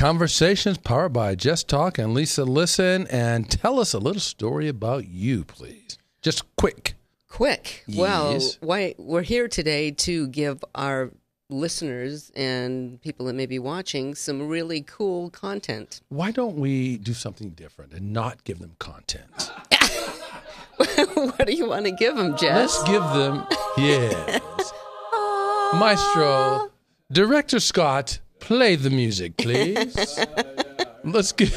Conversations 0.00 0.78
powered 0.78 1.12
by 1.12 1.34
Just 1.34 1.68
Talk 1.68 1.98
and 1.98 2.14
Lisa 2.14 2.42
Listen. 2.44 3.06
And 3.08 3.50
tell 3.50 3.78
us 3.78 3.92
a 3.92 3.98
little 3.98 4.18
story 4.18 4.66
about 4.66 5.06
you, 5.06 5.44
please. 5.44 5.98
Just 6.22 6.44
quick. 6.56 6.94
Quick. 7.28 7.84
Well, 7.86 8.40
why 8.60 8.94
we're 8.96 9.20
here 9.20 9.46
today 9.46 9.90
to 9.90 10.26
give 10.28 10.64
our 10.74 11.10
listeners 11.50 12.32
and 12.34 12.98
people 13.02 13.26
that 13.26 13.34
may 13.34 13.44
be 13.44 13.58
watching 13.58 14.14
some 14.14 14.48
really 14.48 14.80
cool 14.80 15.28
content. 15.28 16.00
Why 16.08 16.30
don't 16.30 16.56
we 16.56 16.96
do 16.96 17.12
something 17.12 17.50
different 17.50 17.92
and 17.92 18.10
not 18.10 18.42
give 18.44 18.58
them 18.58 18.76
content? 18.78 19.52
what 20.78 21.46
do 21.46 21.52
you 21.52 21.68
want 21.68 21.84
to 21.84 21.92
give 21.92 22.16
them, 22.16 22.38
Jess? 22.38 22.74
Let's 22.78 22.82
give 22.84 23.02
them, 23.02 23.46
yes. 23.76 24.72
Maestro, 25.74 26.70
Director 27.12 27.60
Scott, 27.60 28.20
play 28.40 28.76
the 28.76 28.90
music, 28.90 29.36
please. 29.36 30.18
Let's 31.04 31.32
get, 31.32 31.50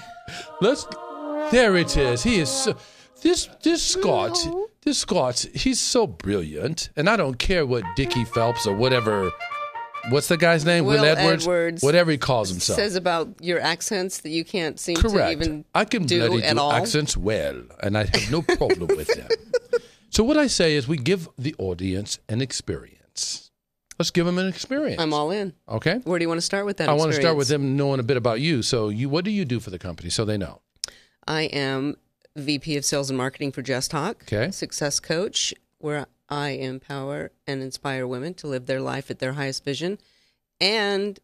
let's, 0.60 0.86
there 1.50 1.76
it 1.76 1.96
is. 1.96 2.22
He 2.22 2.38
is 2.38 2.48
so, 2.48 2.76
this, 3.20 3.48
this 3.62 3.82
Scott, 3.82 4.38
this 4.82 4.98
Scott, 4.98 5.44
he's 5.52 5.80
so 5.80 6.06
brilliant. 6.06 6.90
And 6.94 7.10
I 7.10 7.16
don't 7.16 7.36
care 7.36 7.66
what 7.66 7.82
Dickie 7.96 8.24
Phelps 8.24 8.68
or 8.68 8.76
whatever, 8.76 9.32
what's 10.10 10.28
the 10.28 10.36
guy's 10.36 10.64
name? 10.64 10.84
Will 10.84 11.04
Edwards? 11.04 11.44
Edwards 11.44 11.82
Whatever 11.82 12.12
he 12.12 12.18
calls 12.18 12.48
himself. 12.48 12.78
Says 12.78 12.94
about 12.94 13.28
your 13.40 13.58
accents 13.60 14.18
that 14.20 14.30
you 14.30 14.44
can't 14.44 14.78
seem 14.78 14.94
to 14.96 15.08
Correct. 15.08 15.32
even 15.32 15.64
I 15.74 15.84
can 15.84 16.04
do 16.04 16.28
bloody 16.28 16.44
at 16.44 16.54
do 16.54 16.60
all. 16.62 16.72
accents 16.72 17.16
well, 17.16 17.60
and 17.82 17.98
I 17.98 18.04
have 18.04 18.30
no 18.30 18.42
problem 18.42 18.86
with 18.96 19.08
them. 19.08 19.28
So 20.12 20.24
what 20.24 20.36
I 20.36 20.48
say 20.48 20.74
is, 20.74 20.88
we 20.88 20.96
give 20.96 21.28
the 21.38 21.54
audience 21.56 22.18
an 22.28 22.40
experience. 22.42 23.49
Let's 24.00 24.10
give 24.10 24.24
them 24.24 24.38
an 24.38 24.48
experience. 24.48 24.98
I'm 24.98 25.12
all 25.12 25.30
in. 25.30 25.52
okay. 25.68 26.00
Where 26.04 26.18
do 26.18 26.22
you 26.22 26.28
want 26.30 26.38
to 26.38 26.46
start 26.46 26.64
with 26.64 26.78
that? 26.78 26.88
I 26.88 26.94
want 26.94 27.12
to 27.12 27.20
start 27.20 27.36
with 27.36 27.48
them 27.48 27.76
knowing 27.76 28.00
a 28.00 28.02
bit 28.02 28.16
about 28.16 28.40
you. 28.40 28.62
So, 28.62 28.88
you, 28.88 29.10
what 29.10 29.26
do 29.26 29.30
you 29.30 29.44
do 29.44 29.60
for 29.60 29.68
the 29.68 29.78
company, 29.78 30.08
so 30.08 30.24
they 30.24 30.38
know? 30.38 30.62
I 31.28 31.42
am 31.42 31.96
VP 32.34 32.78
of 32.78 32.86
Sales 32.86 33.10
and 33.10 33.18
Marketing 33.18 33.52
for 33.52 33.60
Just 33.60 33.90
Talk. 33.90 34.22
Okay. 34.22 34.50
Success 34.52 35.00
coach, 35.00 35.52
where 35.80 36.06
I 36.30 36.52
empower 36.52 37.32
and 37.46 37.62
inspire 37.62 38.06
women 38.06 38.32
to 38.36 38.46
live 38.46 38.64
their 38.64 38.80
life 38.80 39.10
at 39.10 39.18
their 39.18 39.34
highest 39.34 39.66
vision, 39.66 39.98
and 40.62 41.20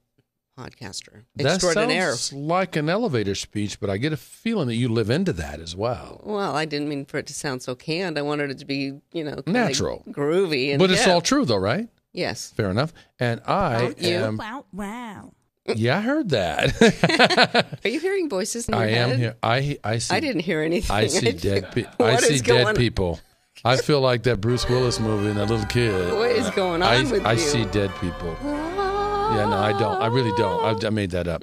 podcaster 0.58 1.22
extraordinaire. 1.38 2.10
That 2.10 2.16
sounds 2.18 2.32
like 2.34 2.76
an 2.76 2.90
elevator 2.90 3.34
speech, 3.34 3.80
but 3.80 3.88
I 3.88 3.96
get 3.96 4.12
a 4.12 4.18
feeling 4.18 4.68
that 4.68 4.74
you 4.74 4.90
live 4.90 5.08
into 5.08 5.32
that 5.32 5.60
as 5.60 5.74
well. 5.74 6.20
Well, 6.24 6.54
I 6.54 6.66
didn't 6.66 6.90
mean 6.90 7.06
for 7.06 7.16
it 7.16 7.26
to 7.28 7.32
sound 7.32 7.62
so 7.62 7.74
canned. 7.74 8.18
I 8.18 8.22
wanted 8.22 8.50
it 8.50 8.58
to 8.58 8.66
be, 8.66 9.00
you 9.12 9.24
know, 9.24 9.42
Natural. 9.46 10.04
groovy, 10.10 10.72
and 10.72 10.78
But 10.78 10.90
it's 10.90 11.06
all 11.06 11.22
true, 11.22 11.46
though, 11.46 11.56
right? 11.56 11.88
Yes. 12.16 12.52
Fair 12.56 12.70
enough. 12.70 12.92
And 13.20 13.40
I 13.46 13.94
You? 13.98 14.16
am. 14.16 14.36
Wow, 14.38 14.64
wow. 14.72 15.32
Yeah, 15.74 15.98
I 15.98 16.00
heard 16.00 16.28
that. 16.30 17.66
Are 17.84 17.88
you 17.88 18.00
hearing 18.00 18.28
voices 18.28 18.68
in 18.68 18.74
your 18.74 18.82
I 18.82 18.86
am 18.88 19.18
here. 19.18 19.36
I 19.42 19.78
I 19.84 19.98
see. 19.98 20.14
I 20.14 20.20
didn't 20.20 20.42
hear 20.42 20.62
anything. 20.62 20.94
I 20.96 21.08
see 21.08 21.32
dead. 21.48 21.72
Pe- 21.72 21.84
I 21.84 21.88
What 21.98 22.22
see 22.22 22.34
is 22.34 22.42
dead 22.42 22.62
going- 22.64 22.76
people. 22.76 23.20
I 23.64 23.76
feel 23.78 24.00
like 24.00 24.22
that 24.24 24.40
Bruce 24.40 24.68
Willis 24.68 25.00
movie 25.00 25.28
and 25.30 25.38
that 25.38 25.48
little 25.50 25.66
kid. 25.66 26.12
What 26.12 26.30
is 26.30 26.48
going 26.50 26.82
on 26.82 26.88
I, 27.06 27.10
with 27.10 27.24
I 27.26 27.32
you? 27.32 27.38
see 27.38 27.64
dead 27.66 27.90
people. 28.00 28.36
Yeah, 28.44 29.46
no, 29.50 29.56
I 29.56 29.72
don't. 29.78 30.00
I 30.00 30.06
really 30.06 30.30
don't. 30.36 30.84
I, 30.84 30.86
I 30.86 30.90
made 30.90 31.10
that 31.10 31.26
up. 31.26 31.42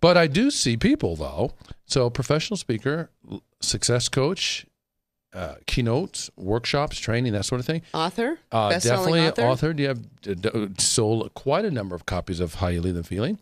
But 0.00 0.16
I 0.16 0.26
do 0.28 0.50
see 0.50 0.76
people 0.76 1.16
though. 1.16 1.52
So 1.86 2.08
professional 2.10 2.56
speaker, 2.58 3.10
l- 3.30 3.42
success 3.60 4.08
coach, 4.08 4.66
uh, 5.34 5.54
keynotes, 5.66 6.30
workshops, 6.36 6.98
training, 6.98 7.32
that 7.32 7.44
sort 7.44 7.60
of 7.60 7.66
thing. 7.66 7.82
Author, 7.92 8.38
Uh, 8.52 8.70
definitely 8.78 9.26
author. 9.26 9.42
author. 9.42 9.74
You 9.76 9.88
have 9.88 10.20
d- 10.22 10.68
sold 10.78 11.34
quite 11.34 11.64
a 11.64 11.70
number 11.70 11.94
of 11.94 12.06
copies 12.06 12.40
of 12.40 12.54
How 12.54 12.68
You 12.68 12.80
Leave 12.80 12.94
Them 12.94 13.02
Feeling, 13.02 13.38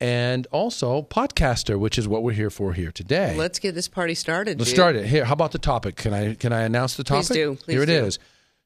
and 0.00 0.46
also 0.50 1.02
podcaster, 1.02 1.78
which 1.78 1.98
is 1.98 2.06
what 2.08 2.22
we're 2.22 2.32
here 2.32 2.50
for 2.50 2.72
here 2.72 2.90
today. 2.92 3.36
Let's 3.36 3.58
get 3.58 3.74
this 3.74 3.88
party 3.88 4.14
started. 4.14 4.58
Let's 4.58 4.70
dude. 4.70 4.76
start 4.76 4.96
it 4.96 5.06
here. 5.06 5.24
How 5.24 5.32
about 5.34 5.52
the 5.52 5.58
topic? 5.58 5.96
Can 5.96 6.12
I 6.12 6.34
can 6.34 6.52
I 6.52 6.62
announce 6.62 6.96
the 6.96 7.04
topic? 7.04 7.26
Please 7.28 7.34
do. 7.34 7.54
Please 7.56 7.72
here 7.74 7.82
it 7.84 7.86
do. 7.86 8.04
is. 8.06 8.18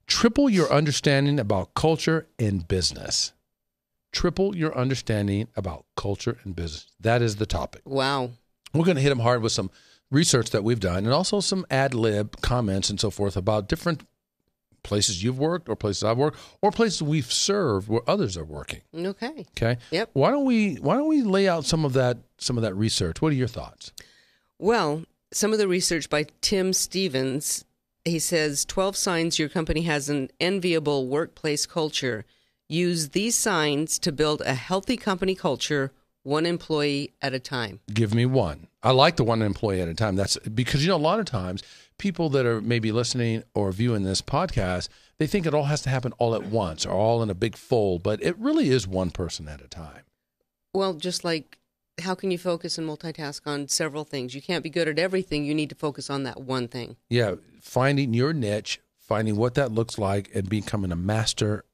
Triple 0.06 0.50
your 0.50 0.72
understanding 0.72 1.38
about 1.38 1.74
culture 1.74 2.26
in 2.38 2.60
business. 2.60 3.32
Triple 4.12 4.56
your 4.56 4.76
understanding 4.76 5.46
about 5.54 5.84
culture 5.96 6.36
and 6.42 6.56
business. 6.56 6.86
That 6.98 7.22
is 7.22 7.36
the 7.36 7.46
topic. 7.46 7.82
Wow. 7.84 8.30
We're 8.74 8.84
going 8.84 8.96
to 8.96 9.00
hit 9.02 9.10
them 9.10 9.20
hard 9.20 9.40
with 9.42 9.52
some 9.52 9.70
research 10.10 10.50
that 10.50 10.64
we've 10.64 10.80
done 10.80 11.04
and 11.04 11.12
also 11.12 11.40
some 11.40 11.64
ad 11.70 11.94
lib 11.94 12.40
comments 12.40 12.90
and 12.90 13.00
so 13.00 13.10
forth 13.10 13.36
about 13.36 13.68
different 13.68 14.02
places 14.82 15.22
you've 15.22 15.38
worked 15.38 15.68
or 15.68 15.76
places 15.76 16.04
I've 16.04 16.18
worked 16.18 16.38
or 16.62 16.70
places 16.70 17.02
we've 17.02 17.30
served 17.30 17.88
where 17.88 18.02
others 18.08 18.36
are 18.36 18.44
working. 18.44 18.80
Okay. 18.94 19.46
Okay. 19.56 19.78
Yep. 19.90 20.10
Why 20.12 20.30
don't 20.30 20.44
we 20.44 20.76
why 20.76 20.96
don't 20.96 21.08
we 21.08 21.22
lay 21.22 21.48
out 21.48 21.64
some 21.64 21.84
of 21.84 21.92
that 21.94 22.18
some 22.38 22.56
of 22.56 22.62
that 22.62 22.74
research? 22.74 23.20
What 23.20 23.32
are 23.32 23.36
your 23.36 23.48
thoughts? 23.48 23.92
Well, 24.58 25.04
some 25.32 25.52
of 25.52 25.58
the 25.58 25.68
research 25.68 26.10
by 26.10 26.26
Tim 26.40 26.72
Stevens, 26.72 27.64
he 28.04 28.18
says 28.18 28.64
12 28.64 28.96
signs 28.96 29.38
your 29.38 29.48
company 29.48 29.82
has 29.82 30.08
an 30.08 30.30
enviable 30.40 31.06
workplace 31.06 31.66
culture. 31.66 32.24
Use 32.68 33.10
these 33.10 33.36
signs 33.36 33.98
to 34.00 34.12
build 34.12 34.42
a 34.42 34.54
healthy 34.54 34.96
company 34.96 35.34
culture, 35.34 35.92
one 36.22 36.46
employee 36.46 37.12
at 37.20 37.34
a 37.34 37.40
time. 37.40 37.80
Give 37.92 38.14
me 38.14 38.26
one. 38.26 38.68
I 38.82 38.92
like 38.92 39.16
the 39.16 39.24
one 39.24 39.42
employee 39.42 39.80
at 39.80 39.88
a 39.88 39.94
time. 39.94 40.16
That's 40.16 40.38
because 40.38 40.82
you 40.82 40.88
know 40.88 40.96
a 40.96 40.98
lot 40.98 41.20
of 41.20 41.26
times 41.26 41.62
people 41.98 42.30
that 42.30 42.46
are 42.46 42.60
maybe 42.60 42.92
listening 42.92 43.42
or 43.54 43.72
viewing 43.72 44.04
this 44.04 44.22
podcast, 44.22 44.88
they 45.18 45.26
think 45.26 45.46
it 45.46 45.52
all 45.52 45.64
has 45.64 45.82
to 45.82 45.90
happen 45.90 46.12
all 46.18 46.34
at 46.34 46.46
once 46.46 46.86
or 46.86 46.92
all 46.92 47.22
in 47.22 47.28
a 47.28 47.34
big 47.34 47.56
fold, 47.56 48.02
but 48.02 48.22
it 48.22 48.38
really 48.38 48.70
is 48.70 48.86
one 48.86 49.10
person 49.10 49.48
at 49.48 49.60
a 49.60 49.68
time. 49.68 50.04
Well, 50.72 50.94
just 50.94 51.24
like 51.24 51.58
how 52.00 52.14
can 52.14 52.30
you 52.30 52.38
focus 52.38 52.78
and 52.78 52.88
multitask 52.88 53.42
on 53.46 53.68
several 53.68 54.04
things? 54.04 54.34
You 54.34 54.42
can't 54.42 54.64
be 54.64 54.70
good 54.70 54.88
at 54.88 54.98
everything. 54.98 55.44
You 55.44 55.54
need 55.54 55.68
to 55.70 55.74
focus 55.74 56.10
on 56.10 56.22
that 56.24 56.40
one 56.40 56.68
thing. 56.68 56.96
Yeah, 57.08 57.34
finding 57.60 58.14
your 58.14 58.32
niche, 58.32 58.80
finding 58.98 59.36
what 59.36 59.54
that 59.54 59.72
looks 59.72 59.98
like, 59.98 60.30
and 60.34 60.48
becoming 60.48 60.92
a 60.92 60.96
master 60.96 61.64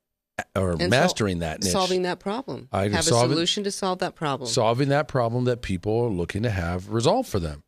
or 0.55 0.73
And 0.73 0.81
sol- 0.81 0.89
mastering 0.91 1.39
that 1.41 1.63
niche, 1.63 1.73
Solving 1.73 2.03
that 2.03 2.19
problem. 2.21 2.69
I 2.73 2.89
have 2.89 3.01
a 3.01 3.03
solution 3.03 3.65
to 3.65 3.71
solve 3.71 3.99
that 4.01 4.15
problem. 4.15 4.49
solving 4.49 4.89
that 4.91 5.09
problem 5.09 5.45
that 5.45 5.63
people 5.63 5.99
are 6.01 6.11
looking 6.11 6.43
to 6.43 6.51
have 6.51 6.91
resolved 6.91 7.29
for 7.29 7.39
them. 7.41 7.63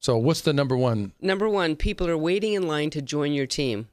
So, 0.00 0.16
what's 0.16 0.42
the 0.42 0.52
number 0.52 0.76
one? 0.76 1.12
Number 1.20 1.48
one, 1.48 1.76
people 1.76 2.08
are 2.08 2.16
waiting 2.16 2.52
in 2.54 2.66
line 2.66 2.90
to 2.90 3.02
join 3.02 3.32
your 3.32 3.46
team. 3.46 3.88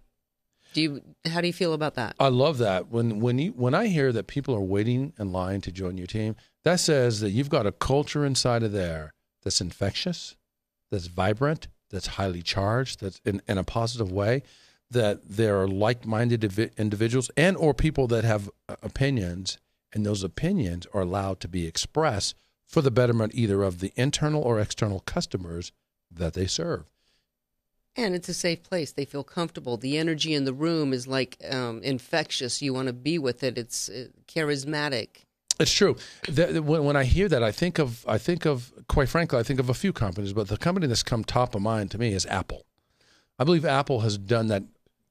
Do 0.74 0.82
you? 0.82 1.02
How 1.26 1.42
do 1.42 1.48
you 1.48 1.54
feel 1.54 1.74
about 1.74 1.96
that? 1.96 2.16
I 2.20 2.30
love 2.30 2.58
that 2.60 2.90
when 2.90 3.20
when 3.20 3.38
you 3.40 3.52
when 3.52 3.74
I 3.74 3.88
hear 3.88 4.12
that 4.14 4.28
people 4.28 4.56
are 4.56 4.62
waiting 4.62 5.14
in 5.20 5.32
line 5.32 5.60
to 5.62 5.72
join 5.72 5.98
your 5.98 6.08
team, 6.08 6.36
that 6.64 6.80
says 6.80 7.20
that 7.20 7.32
you've 7.32 7.50
got 7.50 7.66
a 7.66 7.72
culture 7.74 8.26
inside 8.26 8.64
of 8.64 8.72
there 8.72 9.14
that's 9.44 9.60
infectious, 9.60 10.38
that's 10.90 11.08
vibrant, 11.08 11.68
that's 11.90 12.08
highly 12.08 12.42
charged, 12.42 13.02
that's 13.02 13.20
in, 13.26 13.42
in 13.50 13.58
a 13.58 13.64
positive 13.66 14.12
way. 14.12 14.44
That 14.92 15.22
there 15.28 15.60
are 15.62 15.68
like-minded 15.68 16.44
individuals 16.78 17.32
and 17.36 17.58
or 17.58 17.74
people 17.74 18.08
that 18.08 18.24
have 18.24 18.50
uh, 18.68 18.76
opinions, 18.84 19.58
and 19.94 20.06
those 20.06 20.24
opinions 20.24 20.86
are 20.94 21.02
allowed 21.02 21.40
to 21.42 21.48
be 21.48 21.66
expressed 21.66 22.36
for 22.68 22.82
the 22.82 22.92
betterment 22.92 23.34
either 23.34 23.64
of 23.64 23.80
the 23.80 23.92
internal 23.96 24.42
or 24.42 24.60
external 24.60 25.00
customers 25.00 25.72
that 26.10 26.34
they 26.34 26.46
serve. 26.46 26.86
And 27.96 28.16
it's 28.16 28.30
a 28.30 28.34
safe 28.34 28.64
place. 28.64 28.94
They 28.94 29.06
feel 29.06 29.24
comfortable. 29.24 29.76
The 29.76 29.98
energy 29.98 30.34
in 30.34 30.46
the 30.46 30.54
room 30.54 30.94
is 30.94 31.08
like 31.08 31.38
um, 31.50 31.82
infectious. 31.84 32.62
You 32.62 32.74
want 32.74 32.88
to 32.88 32.94
be 32.94 33.18
with 33.18 33.44
it. 33.44 33.58
It's 33.58 33.90
uh, 33.90 34.08
charismatic. 34.28 35.26
It's 35.60 35.74
true. 35.74 35.98
That, 36.30 36.54
that 36.54 36.64
when, 36.64 36.86
when 36.86 36.96
I 36.96 37.04
hear 37.04 37.28
that, 37.28 37.44
I 37.44 37.52
think 37.52 37.80
of 37.80 38.06
I 38.08 38.18
think 38.18 38.46
of 38.46 38.72
quite 38.88 39.10
frankly, 39.10 39.38
I 39.40 39.44
think 39.44 39.60
of 39.60 39.70
a 39.70 39.74
few 39.74 39.94
companies, 39.94 40.34
but 40.34 40.48
the 40.48 40.58
company 40.58 40.88
that's 40.88 41.04
come 41.04 41.24
top 41.24 41.54
of 41.54 41.62
mind 41.62 41.92
to 41.92 41.98
me 41.98 42.14
is 42.14 42.26
Apple. 42.26 42.66
I 43.38 43.44
believe 43.44 43.66
Apple 43.66 44.02
has 44.02 44.18
done 44.18 44.48
that 44.48 44.64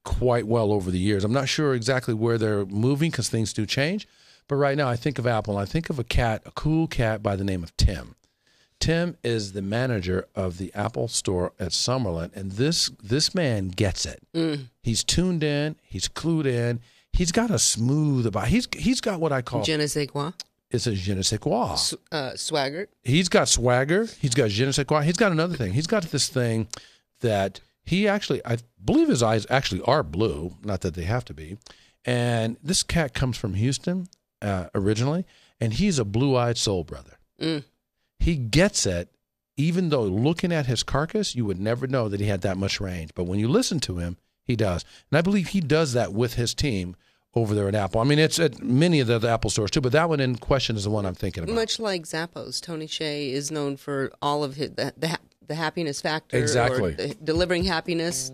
quite 0.04 0.46
well 0.46 0.72
over 0.72 0.90
the 0.90 0.98
years. 0.98 1.24
I'm 1.24 1.32
not 1.32 1.48
sure 1.48 1.74
exactly 1.74 2.14
where 2.14 2.38
they're 2.38 2.64
moving 2.66 3.10
because 3.10 3.28
things 3.28 3.52
do 3.52 3.66
change, 3.66 4.06
but 4.48 4.56
right 4.56 4.76
now 4.76 4.88
I 4.88 4.96
think 4.96 5.18
of 5.18 5.26
Apple 5.26 5.54
and 5.58 5.62
I 5.62 5.66
think 5.70 5.90
of 5.90 5.98
a 5.98 6.04
cat, 6.04 6.42
a 6.46 6.50
cool 6.52 6.86
cat 6.86 7.22
by 7.22 7.36
the 7.36 7.44
name 7.44 7.62
of 7.62 7.76
Tim. 7.76 8.14
Tim 8.78 9.16
is 9.22 9.52
the 9.52 9.60
manager 9.60 10.26
of 10.34 10.56
the 10.56 10.72
Apple 10.74 11.06
store 11.08 11.52
at 11.60 11.68
Summerlin, 11.72 12.34
and 12.34 12.52
this 12.52 12.88
this 13.02 13.34
man 13.34 13.68
gets 13.68 14.06
it. 14.06 14.22
He's 14.82 15.04
tuned 15.04 15.44
in. 15.44 15.76
He's 15.82 16.08
clued 16.08 16.46
in. 16.46 16.80
He's 17.12 17.30
got 17.30 17.50
a 17.50 17.58
smooth 17.58 18.24
about. 18.26 18.48
He's 18.48 18.66
he's 18.74 19.02
got 19.02 19.20
what 19.20 19.32
I 19.32 19.42
call 19.42 19.62
Je 19.64 19.76
ne 19.76 19.86
sais 19.86 20.06
quoi. 20.06 20.30
it's 20.70 20.86
a 20.86 20.94
je 20.94 21.12
ne 21.14 21.20
sais 21.20 21.38
quoi. 21.38 21.74
S- 21.74 21.94
uh, 22.10 22.34
swagger. 22.36 22.88
He's 23.02 23.28
got 23.28 23.48
swagger. 23.48 24.06
He's 24.18 24.34
got 24.34 24.48
je 24.48 24.64
ne 24.64 24.70
sais 24.72 24.84
quoi. 24.86 25.02
He's 25.02 25.16
got 25.18 25.30
another 25.30 25.56
thing. 25.58 25.74
He's 25.74 25.86
got 25.86 26.04
this 26.04 26.30
thing 26.30 26.66
that 27.20 27.60
he 27.90 28.06
actually, 28.06 28.40
I 28.46 28.58
believe 28.82 29.08
his 29.08 29.20
eyes 29.20 29.48
actually 29.50 29.82
are 29.82 30.04
blue. 30.04 30.56
Not 30.62 30.82
that 30.82 30.94
they 30.94 31.02
have 31.02 31.24
to 31.24 31.34
be. 31.34 31.58
And 32.04 32.56
this 32.62 32.84
cat 32.84 33.14
comes 33.14 33.36
from 33.36 33.54
Houston 33.54 34.06
uh, 34.40 34.66
originally, 34.76 35.26
and 35.60 35.72
he's 35.72 35.98
a 35.98 36.04
blue-eyed 36.04 36.56
soul 36.56 36.84
brother. 36.84 37.18
Mm. 37.40 37.64
He 38.20 38.36
gets 38.36 38.86
it, 38.86 39.08
even 39.56 39.88
though 39.88 40.04
looking 40.04 40.52
at 40.52 40.66
his 40.66 40.84
carcass, 40.84 41.34
you 41.34 41.44
would 41.44 41.58
never 41.58 41.88
know 41.88 42.08
that 42.08 42.20
he 42.20 42.26
had 42.26 42.42
that 42.42 42.56
much 42.56 42.80
range. 42.80 43.10
But 43.16 43.24
when 43.24 43.40
you 43.40 43.48
listen 43.48 43.80
to 43.80 43.98
him, 43.98 44.18
he 44.44 44.54
does. 44.54 44.84
And 45.10 45.18
I 45.18 45.22
believe 45.22 45.48
he 45.48 45.60
does 45.60 45.92
that 45.94 46.12
with 46.12 46.34
his 46.34 46.54
team 46.54 46.94
over 47.34 47.56
there 47.56 47.66
at 47.66 47.74
Apple. 47.74 48.00
I 48.00 48.04
mean, 48.04 48.20
it's 48.20 48.38
at 48.38 48.62
many 48.62 49.00
of 49.00 49.08
the 49.08 49.16
other 49.16 49.28
Apple 49.28 49.50
stores 49.50 49.72
too, 49.72 49.80
but 49.80 49.92
that 49.92 50.08
one 50.08 50.20
in 50.20 50.36
question 50.36 50.76
is 50.76 50.84
the 50.84 50.90
one 50.90 51.06
I'm 51.06 51.14
thinking 51.14 51.42
about. 51.42 51.56
Much 51.56 51.80
like 51.80 52.04
Zappos, 52.04 52.60
Tony 52.60 52.86
Hsieh 52.86 53.32
is 53.32 53.50
known 53.50 53.76
for 53.76 54.12
all 54.22 54.44
of 54.44 54.54
his 54.54 54.70
the, 54.70 54.94
the, 54.96 55.18
the 55.50 55.56
happiness 55.56 56.00
factor, 56.00 56.36
or 56.36 56.40
Exactly. 56.40 56.92
the- 56.92 57.16
delivering 57.24 57.64
happiness. 57.64 58.32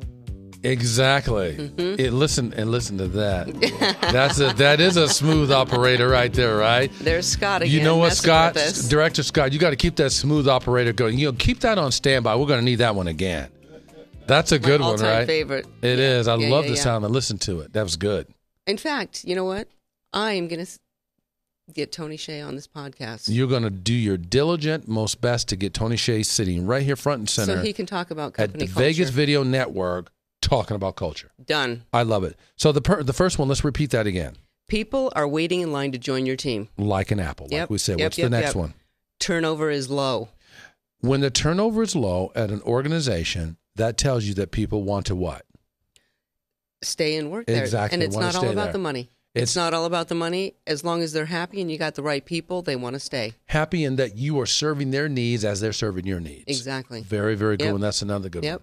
Exactly. 0.62 1.54
Mm-hmm. 1.56 2.00
It, 2.00 2.12
listen 2.12 2.52
and 2.54 2.70
listen 2.70 2.98
to 2.98 3.08
that. 3.08 3.46
That's 4.12 4.38
a 4.38 4.52
that 4.54 4.80
is 4.80 4.96
a 4.96 5.08
smooth 5.08 5.50
operator 5.50 6.08
right 6.08 6.32
there, 6.32 6.56
right? 6.56 6.90
There's 7.00 7.26
Scott 7.26 7.62
again. 7.62 7.74
You 7.74 7.82
know 7.82 7.96
what, 7.96 8.12
Scott? 8.14 8.54
Director 8.88 9.22
Scott, 9.22 9.52
you 9.52 9.58
got 9.58 9.70
to 9.70 9.76
keep 9.76 9.96
that 9.96 10.10
smooth 10.10 10.48
operator 10.48 10.92
going. 10.92 11.18
You 11.18 11.30
know, 11.30 11.36
keep 11.38 11.60
that 11.60 11.78
on 11.78 11.92
standby. 11.92 12.36
We're 12.36 12.46
going 12.46 12.60
to 12.60 12.64
need 12.64 12.76
that 12.76 12.94
one 12.94 13.06
again. 13.08 13.48
That's 14.26 14.52
a 14.52 14.58
good 14.58 14.80
one, 14.80 14.98
right? 14.98 15.26
favorite. 15.26 15.66
It 15.82 15.98
is. 15.98 16.26
Yeah, 16.26 16.34
I 16.34 16.36
yeah, 16.36 16.48
love 16.50 16.64
yeah, 16.64 16.72
the 16.72 16.76
sound 16.76 17.04
and 17.04 17.14
listen 17.14 17.38
to 17.38 17.60
it. 17.60 17.72
That 17.74 17.84
was 17.84 17.96
good. 17.96 18.26
In 18.66 18.76
fact, 18.76 19.24
you 19.24 19.36
know 19.36 19.44
what? 19.44 19.68
I 20.12 20.32
am 20.32 20.48
going 20.48 20.64
to 20.64 20.78
get 21.72 21.90
Tony 21.92 22.16
Hsieh 22.16 22.46
on 22.46 22.54
this 22.54 22.66
podcast 22.68 23.24
You're 23.28 23.48
going 23.48 23.62
to 23.64 23.70
do 23.70 23.92
your 23.92 24.16
diligent, 24.16 24.86
most 24.88 25.20
best 25.20 25.48
to 25.48 25.56
get 25.56 25.74
Tony 25.74 25.96
Hsieh 25.96 26.24
sitting 26.24 26.66
right 26.66 26.82
here 26.82 26.96
front 26.96 27.18
and 27.20 27.28
center. 27.28 27.56
so 27.56 27.62
he 27.62 27.72
can 27.72 27.86
talk 27.86 28.10
about 28.10 28.28
at 28.28 28.34
company 28.34 28.66
the 28.66 28.72
culture. 28.72 28.84
Vegas 28.86 29.10
Video 29.10 29.42
Network 29.42 30.12
talking 30.40 30.76
about 30.76 30.96
culture. 30.96 31.30
Done. 31.44 31.84
I 31.92 32.02
love 32.02 32.22
it. 32.24 32.36
So 32.56 32.70
the 32.72 32.80
per, 32.80 33.02
the 33.02 33.12
first 33.12 33.38
one, 33.38 33.48
let's 33.48 33.64
repeat 33.64 33.90
that 33.90 34.06
again. 34.06 34.36
People 34.68 35.12
are 35.16 35.26
waiting 35.28 35.60
in 35.60 35.72
line 35.72 35.92
to 35.92 35.98
join 35.98 36.26
your 36.26 36.36
team. 36.36 36.68
Like 36.76 37.10
an 37.10 37.20
apple, 37.20 37.48
like 37.50 37.70
we 37.70 37.78
said. 37.78 37.98
yep, 37.98 38.06
What's 38.06 38.18
yep, 38.18 38.26
the 38.26 38.30
next 38.30 38.48
yep. 38.48 38.56
one? 38.56 38.74
Turnover 39.20 39.70
is 39.70 39.88
low. 39.90 40.28
When 41.00 41.20
the 41.20 41.30
turnover 41.30 41.82
is 41.82 41.94
low 41.94 42.32
at 42.34 42.50
an 42.50 42.62
organization, 42.62 43.58
that 43.76 43.96
tells 43.96 44.24
you 44.24 44.34
that 44.34 44.50
people 44.50 44.82
want 44.82 45.06
to 45.06 45.14
what? 45.14 45.44
Stay 46.82 47.16
and 47.16 47.30
work 47.30 47.46
there. 47.46 47.62
Exactly, 47.62 47.94
And 47.96 48.02
it's 48.02 48.16
not 48.16 48.34
all 48.34 48.48
about 48.50 48.64
there. 48.64 48.72
the 48.72 48.78
money. 48.78 49.10
It's, 49.42 49.56
not 49.56 49.74
all 49.74 49.84
about 49.84 50.08
the 50.08 50.14
money. 50.14 50.54
As 50.66 50.84
long 50.84 51.02
as 51.02 51.12
they're 51.12 51.26
happy 51.26 51.60
and 51.60 51.70
you 51.70 51.78
got 51.78 51.94
the 51.94 52.02
right 52.02 52.24
people, 52.24 52.62
they 52.62 52.76
want 52.76 52.94
to 52.94 53.00
stay. 53.00 53.34
happy 53.46 53.84
in 53.84 53.96
that 53.96 54.16
you 54.16 54.40
are 54.40 54.46
serving 54.46 54.90
their 54.90 55.08
needs 55.08 55.44
as 55.44 55.60
they're 55.60 55.72
serving 55.72 56.06
your 56.06 56.20
needs. 56.20 56.44
Exactly. 56.46 57.02
Very, 57.02 57.34
very 57.36 57.56
good 57.56 57.64
Yep. 57.66 57.72
one. 57.72 57.80
That's 57.80 58.02
another 58.02 58.28
good 58.28 58.42
one. 58.42 58.52
Yep. 58.52 58.62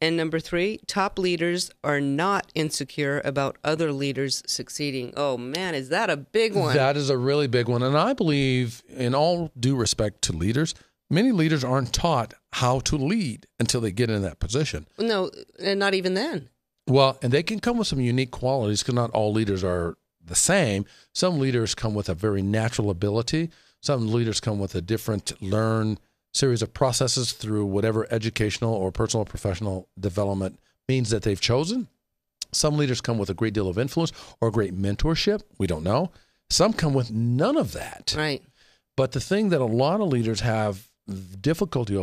And 0.00 0.16
number 0.16 0.38
three, 0.40 0.80
top 0.86 1.18
leaders 1.18 1.70
are 1.82 2.00
not 2.00 2.50
insecure 2.54 3.22
about 3.24 3.56
other 3.64 3.90
leaders 3.92 4.42
succeeding. 4.46 5.14
Oh 5.16 5.38
man, 5.38 5.74
is 5.74 5.88
that 5.88 6.10
a 6.10 6.16
big 6.16 6.54
one. 6.54 6.64
one? 6.64 6.76
That 6.76 6.96
is 6.96 7.08
a 7.08 7.16
really 7.16 7.46
big 7.46 7.68
one. 7.68 7.82
And 7.82 7.96
I 7.96 8.12
believe, 8.12 8.82
in 8.88 9.14
all 9.14 9.50
due 9.58 9.76
respect 9.76 10.20
to 10.22 10.32
leaders, 10.32 10.74
many 11.08 11.32
leaders 11.32 11.64
aren't 11.64 11.92
taught 11.94 12.34
how 12.52 12.80
to 12.80 12.96
lead 12.96 13.46
until 13.58 13.80
they 13.80 13.92
get 13.92 14.10
in 14.10 14.20
that 14.22 14.40
position. 14.40 14.86
no, 14.98 15.30
and 15.58 15.78
not 15.78 15.94
even 15.94 16.14
then. 16.14 16.50
Well, 16.86 17.18
and 17.22 17.32
they 17.32 17.42
can 17.42 17.60
come 17.60 17.78
with 17.78 17.86
some 17.86 18.00
unique 18.00 18.30
qualities 18.30 18.82
because 18.82 18.94
not 18.94 19.10
all 19.10 19.32
leaders 19.32 19.64
are 19.64 19.96
the 20.24 20.34
same. 20.34 20.84
Some 21.12 21.38
leaders 21.38 21.74
come 21.74 21.94
with 21.94 22.08
a 22.08 22.14
very 22.14 22.42
natural 22.42 22.90
ability. 22.90 23.50
Some 23.80 24.12
leaders 24.12 24.40
come 24.40 24.58
with 24.58 24.74
a 24.74 24.80
different 24.80 25.40
learn 25.42 25.98
series 26.32 26.62
of 26.62 26.74
processes 26.74 27.32
through 27.32 27.66
whatever 27.66 28.06
educational 28.10 28.74
or 28.74 28.90
personal 28.90 29.22
or 29.22 29.26
professional 29.26 29.88
development 29.98 30.58
means 30.88 31.10
that 31.10 31.22
they've 31.22 31.40
chosen. 31.40 31.88
Some 32.52 32.76
leaders 32.76 33.00
come 33.00 33.18
with 33.18 33.30
a 33.30 33.34
great 33.34 33.54
deal 33.54 33.68
of 33.68 33.78
influence 33.78 34.12
or 34.40 34.50
great 34.50 34.76
mentorship. 34.76 35.42
We 35.58 35.66
don't 35.66 35.84
know. 35.84 36.10
Some 36.50 36.72
come 36.72 36.94
with 36.94 37.10
none 37.10 37.56
of 37.56 37.72
that. 37.72 38.14
Right. 38.16 38.42
But 38.96 39.12
the 39.12 39.20
thing 39.20 39.48
that 39.48 39.60
a 39.60 39.64
lot 39.64 40.00
of 40.00 40.08
leaders 40.08 40.40
have 40.40 40.88
difficulty 41.40 41.96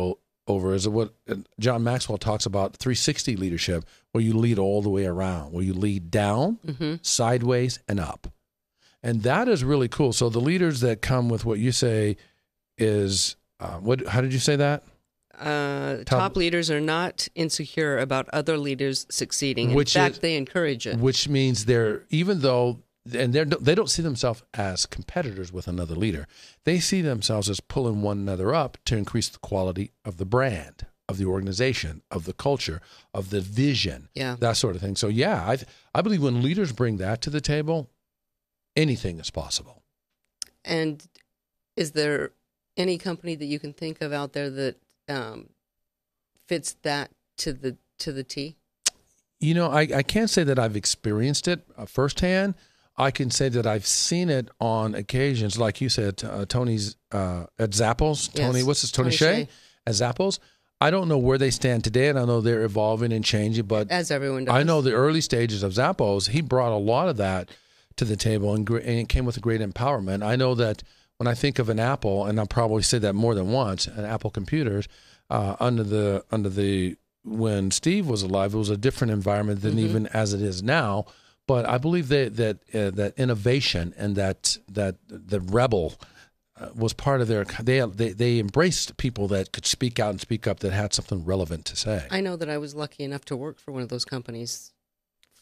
over 0.46 0.74
is 0.74 0.88
what 0.88 1.14
uh, 1.28 1.36
John 1.60 1.84
Maxwell 1.84 2.18
talks 2.18 2.46
about 2.46 2.76
360 2.76 3.36
leadership, 3.36 3.84
where 4.12 4.22
you 4.24 4.34
lead 4.34 4.58
all 4.58 4.82
the 4.82 4.90
way 4.90 5.06
around, 5.06 5.52
where 5.52 5.64
you 5.64 5.72
lead 5.74 6.10
down, 6.10 6.58
hmm 6.78 6.94
sideways, 7.02 7.78
and 7.88 8.00
up. 8.00 8.26
And 9.02 9.22
that 9.22 9.48
is 9.48 9.64
really 9.64 9.88
cool. 9.88 10.12
So 10.12 10.28
the 10.28 10.40
leaders 10.40 10.80
that 10.80 11.02
come 11.02 11.28
with 11.28 11.44
what 11.44 11.58
you 11.58 11.72
say 11.72 12.16
is 12.78 13.36
uh, 13.60 13.78
what? 13.78 14.06
How 14.08 14.20
did 14.20 14.32
you 14.32 14.38
say 14.38 14.56
that? 14.56 14.82
Uh, 15.38 15.96
Top- 15.98 16.06
top, 16.06 16.36
leaders 16.36 16.70
are 16.70 16.80
not 16.80 17.26
insecure 17.34 17.98
about 17.98 18.28
other 18.32 18.56
leaders 18.58 19.06
succeeding. 19.10 19.70
In 19.70 19.76
Which 19.76 19.94
fact, 19.94 20.16
is- 20.16 20.20
they 20.20 20.36
encourage 20.36 20.86
it. 20.86 20.98
Which 20.98 21.28
means 21.28 21.64
they're 21.64 22.02
even 22.10 22.40
though 22.40 22.80
and 23.12 23.32
they're 23.32 23.44
they 23.44 23.74
don't 23.74 23.90
see 23.90 24.02
themselves 24.02 24.42
as 24.54 24.86
competitors 24.86 25.52
with 25.52 25.66
another 25.66 25.94
leader. 25.94 26.26
They 26.64 26.78
see 26.80 27.02
themselves 27.02 27.48
as 27.50 27.60
pulling 27.60 28.02
one 28.02 28.18
another 28.18 28.54
up 28.54 28.78
to 28.86 28.96
increase 28.96 29.28
the 29.28 29.38
quality 29.38 29.90
of 30.04 30.18
the 30.18 30.24
brand, 30.24 30.86
of 31.08 31.18
the 31.18 31.24
organization, 31.26 32.02
of 32.10 32.24
the 32.24 32.32
culture, 32.32 32.80
of 33.12 33.30
the 33.30 33.40
vision, 33.40 34.08
Yeah. 34.14 34.36
that 34.40 34.56
sort 34.56 34.76
of 34.76 34.82
thing. 34.82 34.96
So 34.96 35.08
yeah, 35.08 35.42
I 35.44 35.58
I 35.94 36.02
believe 36.02 36.22
when 36.22 36.42
leaders 36.42 36.72
bring 36.72 36.98
that 36.98 37.20
to 37.22 37.30
the 37.30 37.40
table, 37.40 37.90
anything 38.76 39.18
is 39.18 39.30
possible. 39.30 39.82
And 40.64 41.04
is 41.76 41.90
there 41.92 42.30
any 42.76 42.98
company 42.98 43.34
that 43.34 43.46
you 43.46 43.58
can 43.58 43.72
think 43.72 44.00
of 44.00 44.12
out 44.12 44.32
there 44.32 44.48
that 44.48 44.76
um, 45.08 45.48
fits 46.46 46.76
that 46.82 47.10
to 47.38 47.52
the 47.52 47.76
to 47.98 48.12
the 48.12 48.22
T? 48.22 48.56
You 49.40 49.54
know, 49.54 49.72
I, 49.72 49.80
I 49.92 50.02
can't 50.04 50.30
say 50.30 50.44
that 50.44 50.56
I've 50.60 50.76
experienced 50.76 51.48
it 51.48 51.66
uh, 51.76 51.84
firsthand. 51.84 52.54
I 52.96 53.10
can 53.10 53.30
say 53.30 53.48
that 53.48 53.66
I've 53.66 53.86
seen 53.86 54.28
it 54.28 54.48
on 54.60 54.94
occasions, 54.94 55.58
like 55.58 55.80
you 55.80 55.88
said, 55.88 56.22
uh, 56.24 56.44
Tony's 56.44 56.96
uh, 57.10 57.46
at 57.58 57.70
Zappos. 57.70 58.32
Tony, 58.32 58.58
Yes, 58.58 58.66
what's 58.66 58.82
this? 58.82 58.92
Tony, 58.92 59.10
Tony 59.16 59.32
Hsieh 59.32 59.46
Hsieh. 59.46 59.48
at 59.86 59.94
Zappos. 59.94 60.38
I 60.80 60.90
don't 60.90 61.08
know 61.08 61.18
where 61.18 61.38
they 61.38 61.50
stand 61.50 61.84
today, 61.84 62.08
and 62.08 62.18
I 62.18 62.24
know 62.24 62.40
they're 62.40 62.62
evolving 62.64 63.12
and 63.12 63.24
changing. 63.24 63.66
But 63.66 63.90
As 63.90 64.10
everyone 64.10 64.44
does. 64.46 64.54
I 64.54 64.62
know 64.62 64.80
the 64.82 64.92
early 64.92 65.20
stages 65.20 65.62
of 65.62 65.72
Zappos. 65.72 66.28
He 66.30 66.40
brought 66.40 66.72
a 66.72 66.76
lot 66.76 67.08
of 67.08 67.16
that 67.18 67.50
to 67.96 68.04
the 68.04 68.16
table, 68.16 68.54
and, 68.54 68.66
gr- 68.66 68.78
and 68.78 68.98
it 68.98 69.08
came 69.08 69.24
with 69.24 69.36
a 69.36 69.40
great 69.40 69.60
empowerment. 69.60 70.24
I 70.24 70.36
know 70.36 70.54
that 70.56 70.82
when 71.18 71.26
I 71.28 71.34
think 71.34 71.58
of 71.58 71.68
an 71.68 71.78
Apple, 71.78 72.26
and 72.26 72.38
I'll 72.40 72.46
probably 72.46 72.82
say 72.82 72.98
that 72.98 73.14
more 73.14 73.34
than 73.34 73.52
once, 73.52 73.86
an 73.86 74.04
Apple 74.04 74.30
computers 74.30 74.88
uh, 75.30 75.54
under 75.60 75.84
the 75.84 76.24
under 76.30 76.48
the 76.48 76.96
when 77.24 77.70
Steve 77.70 78.08
was 78.08 78.22
alive, 78.24 78.52
it 78.52 78.58
was 78.58 78.70
a 78.70 78.76
different 78.76 79.12
environment 79.12 79.62
than 79.62 79.78
even 79.78 80.08
as 80.08 80.34
it 80.34 80.42
is 80.42 80.62
now. 80.64 81.06
But 81.46 81.68
I 81.68 81.78
believe 81.78 82.08
that 82.08 82.36
that 82.36 82.56
uh, 82.74 82.90
that 82.92 83.14
innovation 83.18 83.94
and 83.96 84.16
that 84.16 84.58
that 84.68 84.96
the 85.08 85.40
rebel 85.40 85.94
uh, 86.60 86.68
was 86.74 86.92
part 86.92 87.20
of 87.20 87.28
their. 87.28 87.44
They, 87.44 87.80
they 87.80 88.12
they 88.12 88.38
embraced 88.38 88.96
people 88.96 89.26
that 89.28 89.52
could 89.52 89.66
speak 89.66 89.98
out 89.98 90.10
and 90.10 90.20
speak 90.20 90.46
up 90.46 90.60
that 90.60 90.72
had 90.72 90.94
something 90.94 91.24
relevant 91.24 91.64
to 91.66 91.76
say. 91.76 92.06
I 92.10 92.20
know 92.20 92.36
that 92.36 92.48
I 92.48 92.58
was 92.58 92.74
lucky 92.74 93.02
enough 93.04 93.24
to 93.26 93.36
work 93.36 93.58
for 93.58 93.72
one 93.72 93.82
of 93.82 93.88
those 93.88 94.04
companies 94.04 94.72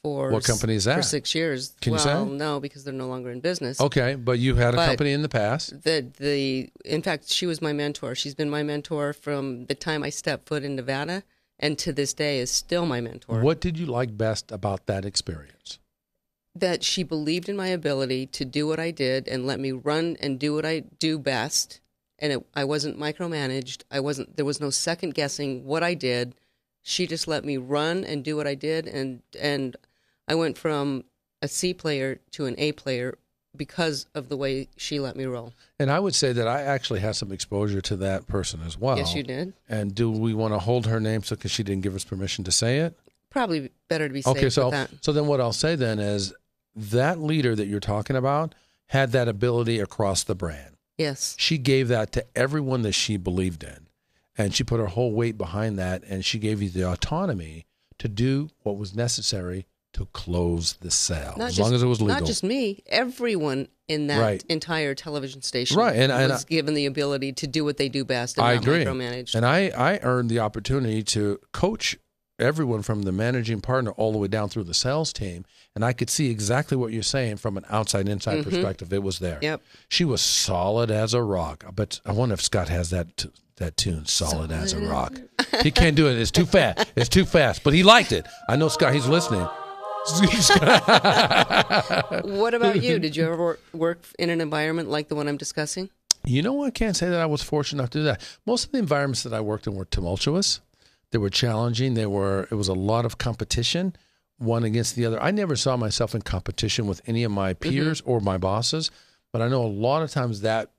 for 0.03 0.31
What 0.31 0.45
company 0.45 0.75
is 0.75 0.85
that? 0.85 0.97
For 0.97 1.03
six 1.03 1.35
years. 1.35 1.75
Can 1.81 1.93
you 1.93 1.99
say? 1.99 2.25
no, 2.25 2.59
because 2.61 2.85
they're 2.85 2.95
no 2.95 3.09
longer 3.09 3.31
in 3.31 3.41
business. 3.41 3.81
Okay, 3.81 4.15
but 4.15 4.39
you 4.39 4.55
had 4.55 4.73
a 4.75 4.79
But- 4.79 4.87
company 4.87 5.13
in 5.13 5.23
the 5.23 5.29
past. 5.29 5.83
The 5.83 6.07
the 6.19 6.71
in 6.85 7.03
fact, 7.03 7.31
she 7.31 7.47
was 7.47 7.61
my 7.61 7.73
mentor. 7.73 8.15
She's 8.15 8.35
been 8.35 8.51
my 8.51 8.63
mentor 8.63 9.13
from 9.13 9.67
the 9.67 9.75
time 9.75 10.03
I 10.03 10.11
stepped 10.11 10.49
foot 10.49 10.65
in 10.65 10.77
Nevada, 10.77 11.23
and 11.59 11.79
to 11.81 11.93
this 11.93 12.15
day 12.15 12.39
is 12.39 12.51
still 12.51 12.87
my 12.87 13.01
mentor. 13.03 13.41
What 13.41 13.61
did 13.61 13.79
you 13.79 13.87
like 13.87 14.17
best 14.17 14.51
about 14.51 14.87
that 14.87 15.05
experience? 15.05 15.79
That 16.55 16.83
she 16.83 17.03
believed 17.03 17.49
in 17.49 17.57
my 17.57 17.69
ability 17.69 18.27
to 18.27 18.45
do 18.45 18.67
what 18.67 18.81
I 18.81 18.91
did 18.91 19.29
and 19.29 19.47
let 19.47 19.61
me 19.61 19.73
run 19.73 20.17
and 20.21 20.39
do 20.39 20.55
what 20.55 20.67
I 20.67 20.81
do 20.99 21.19
best. 21.19 21.81
And 22.19 22.33
it, 22.33 22.47
I 22.55 22.65
wasn't 22.65 22.99
micromanaged. 22.99 23.83
I 23.91 24.01
wasn't. 24.01 24.37
There 24.37 24.45
was 24.45 24.61
no 24.61 24.71
second 24.71 25.15
guessing 25.15 25.65
what 25.65 25.83
I 25.83 25.95
did. 25.95 26.35
She 26.83 27.07
just 27.07 27.27
let 27.29 27.45
me 27.45 27.57
run 27.57 28.05
and 28.05 28.25
do 28.25 28.37
what 28.37 28.47
I 28.47 28.55
did, 28.55 28.87
and 28.87 29.23
and 29.39 29.77
I 30.29 30.35
went 30.35 30.59
from 30.59 31.05
a 31.43 31.49
C 31.49 31.73
player 31.73 32.21
to 32.33 32.47
an 32.47 32.55
A 32.59 32.73
player 32.73 33.17
because 33.57 34.07
of 34.15 34.29
the 34.29 34.37
way 34.37 34.69
she 34.77 35.01
let 35.01 35.17
me 35.17 35.25
roll. 35.25 35.53
And 35.79 35.91
I 35.91 35.99
would 35.99 36.15
say 36.15 36.33
that 36.33 36.47
I 36.47 36.63
actually 36.63 37.01
had 37.01 37.17
some 37.17 37.33
exposure 37.33 37.81
to 37.81 37.97
that 37.97 38.27
person 38.29 38.61
as 38.67 38.79
well. 38.79 38.97
yes, 38.99 39.15
you 39.15 39.23
did. 39.23 39.55
And 39.69 39.95
do 39.95 40.11
we 40.11 40.35
want 40.35 40.53
to 40.55 40.59
hold 40.59 40.87
her 40.87 41.01
name 41.01 41.23
so 41.23 41.37
because 41.37 41.51
she 41.51 41.63
didn't 41.63 41.83
give 41.83 41.95
us 41.95 42.05
permission 42.05 42.45
to 42.45 42.53
say 42.53 42.79
it? 42.79 42.97
Probably 43.31 43.71
better 43.89 44.09
to 44.09 44.13
be 44.15 44.23
safe 44.23 44.37
Okay, 44.37 44.51
so 44.51 44.67
with 44.67 44.73
that. 44.73 44.91
so 45.05 45.13
then 45.13 45.27
what 45.27 45.41
I'll 45.41 45.53
say 45.53 45.75
then 45.75 45.99
is 45.99 46.33
that 46.75 47.19
leader 47.21 47.55
that 47.57 47.67
you're 47.67 47.81
talking 47.81 48.17
about 48.17 48.55
had 48.87 49.13
that 49.13 49.29
ability 49.29 49.79
across 49.81 50.25
the 50.25 50.35
brand. 50.35 50.77
Yes, 50.99 51.35
She 51.39 51.57
gave 51.59 51.89
that 51.89 52.13
to 52.13 52.27
everyone 52.37 52.83
that 52.83 52.93
she 52.93 53.17
believed 53.17 53.63
in. 53.65 53.87
And 54.37 54.55
she 54.55 54.65
put 54.65 54.81
her 54.81 54.87
whole 54.87 55.13
weight 55.13 55.37
behind 55.39 55.79
that 55.79 56.03
and 56.05 56.25
she 56.25 56.39
gave 56.39 56.61
you 56.63 56.69
the 56.71 56.83
autonomy 56.91 57.67
to 57.99 58.09
do 58.09 58.49
what 58.63 58.77
was 58.79 58.95
necessary 58.95 59.67
to 59.93 60.07
close 60.13 60.75
the 60.81 60.91
sale. 60.91 61.35
not 61.37 61.49
as 61.49 61.57
just, 61.57 61.61
long 61.67 61.75
as 61.75 61.83
it 61.83 61.87
was 61.87 62.01
legal. 62.01 62.15
Not 62.21 62.27
just 62.27 62.45
me. 62.45 62.83
Everyone 62.87 63.67
in 63.89 64.07
that 64.07 64.21
Right. 64.21 64.45
entire 64.49 64.95
television 64.95 65.43
station 65.43 65.77
Right, 65.77 65.97
and- 65.97 66.13
and 66.13 66.31
was 66.31 66.45
I- 66.45 66.49
given 66.49 66.75
the 66.75 66.87
ability 66.87 67.33
to 67.33 67.47
do 67.47 67.65
what 67.65 67.77
they 67.77 67.89
do 67.89 68.05
best 68.05 68.39
and 68.39 68.47
I 68.47 68.53
agree. 68.53 68.85
micromanaged. 68.85 69.35
And 69.35 69.45
I, 69.45 69.69
I 69.77 69.99
earned 70.03 70.31
the 70.31 70.39
opportunity 70.39 71.03
to 71.05 71.41
coach 71.53 71.99
everyone 72.41 72.83
from 72.83 73.03
the 73.03 73.13
managing 73.13 73.61
partner 73.61 73.91
all 73.93 74.13
the 74.13 74.19
way 74.19 74.29
down 74.29 74.49
through 74.49 74.65
the 74.65 74.75
sales 74.75 75.13
team. 75.13 75.45
And 75.75 75.85
I 75.85 75.93
could 75.93 76.11
see 76.11 76.31
exactly 76.31 76.77
what 76.77 76.93
you're 76.93 77.03
saying 77.03 77.37
from 77.37 77.57
an 77.57 77.65
outside 77.71 78.09
inside 78.09 78.43
perspective. 78.45 78.93
It 78.93 79.03
was 79.03 79.19
there. 79.21 79.37
Mm-hmm. 79.37 79.45
Yep. 79.45 79.63
She 79.89 80.05
was 80.05 80.21
solid 80.21 80.91
as 80.91 81.15
a 81.15 81.23
rock. 81.23 81.65
But 81.75 82.01
I 82.05 82.13
wonder 82.13 82.33
if 82.33 82.43
Scott 82.43 82.69
has 82.69 82.91
that 82.91 83.17
t- 83.17 83.31
that 83.57 83.77
tune, 83.77 84.07
solid, 84.07 84.51
as 84.51 84.73
a 84.73 84.81
rock. 84.81 85.21
he 85.63 85.71
can't 85.71 85.95
do 85.95 86.09
it. 86.09 86.19
It's 86.19 86.31
too 86.31 86.47
fast. 86.47 86.91
It's 86.97 87.11
too 87.11 87.27
fast. 87.27 87.63
But 87.63 87.75
he 87.75 87.83
liked 87.83 88.11
it. 88.11 88.27
I 88.49 88.57
know 88.57 88.69
Scott. 88.69 88.95
He's 88.95 89.07
listening. 89.07 89.47
What 92.25 92.55
about 92.55 92.83
you? 92.83 92.99
Did 92.99 93.15
you 93.17 93.31
ever 93.31 93.59
work 93.73 94.03
in 94.19 94.31
an 94.31 94.41
environment 94.41 94.89
like 94.89 95.09
the 95.09 95.15
one 95.15 95.29
I'm 95.29 95.37
discussing? 95.37 95.91
You 96.25 96.43
know, 96.43 96.65
I 96.65 96.71
can't 96.71 96.97
say 96.97 97.09
that 97.11 97.21
I 97.21 97.27
was 97.27 97.43
fortunate 97.43 97.81
enough 97.81 97.91
to 97.91 97.99
do 97.99 98.05
that. 98.05 98.23
Most 98.47 98.67
of 98.67 98.73
the 98.73 98.79
environments 98.79 99.23
that 99.25 99.33
I 99.35 99.41
worked 99.41 99.67
in 99.67 99.75
were 99.75 99.85
tumultuous. 99.85 100.61
They 101.11 101.19
were 101.19 101.31
challenging. 101.31 101.95
They 101.95 102.07
were. 102.07 102.47
It 102.51 102.55
was 102.55 102.69
a 102.69 102.75
lot 102.75 103.05
of 103.05 103.19
competition, 103.19 103.97
one 104.39 104.65
against 104.65 104.97
the 104.97 105.07
other. 105.07 105.23
I 105.23 105.31
never 105.31 105.57
saw 105.57 105.77
myself 105.77 106.15
in 106.15 106.23
competition 106.23 106.87
with 106.87 107.01
any 107.07 107.25
of 107.25 107.33
my 107.33 107.55
mm-hmm. 107.55 107.71
peers 107.71 108.01
or 108.03 108.21
my 108.21 108.39
bosses, 108.39 108.91
but 109.33 109.43
I 109.43 109.49
know 109.49 109.63
a 109.63 109.67
lot 109.67 110.03
of 110.03 110.11
times 110.11 110.43
that 110.43 110.71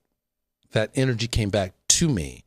that 0.72 0.90
energy 0.94 1.26
came 1.26 1.50
back 1.50 1.74
to 1.88 2.08
me. 2.08 2.44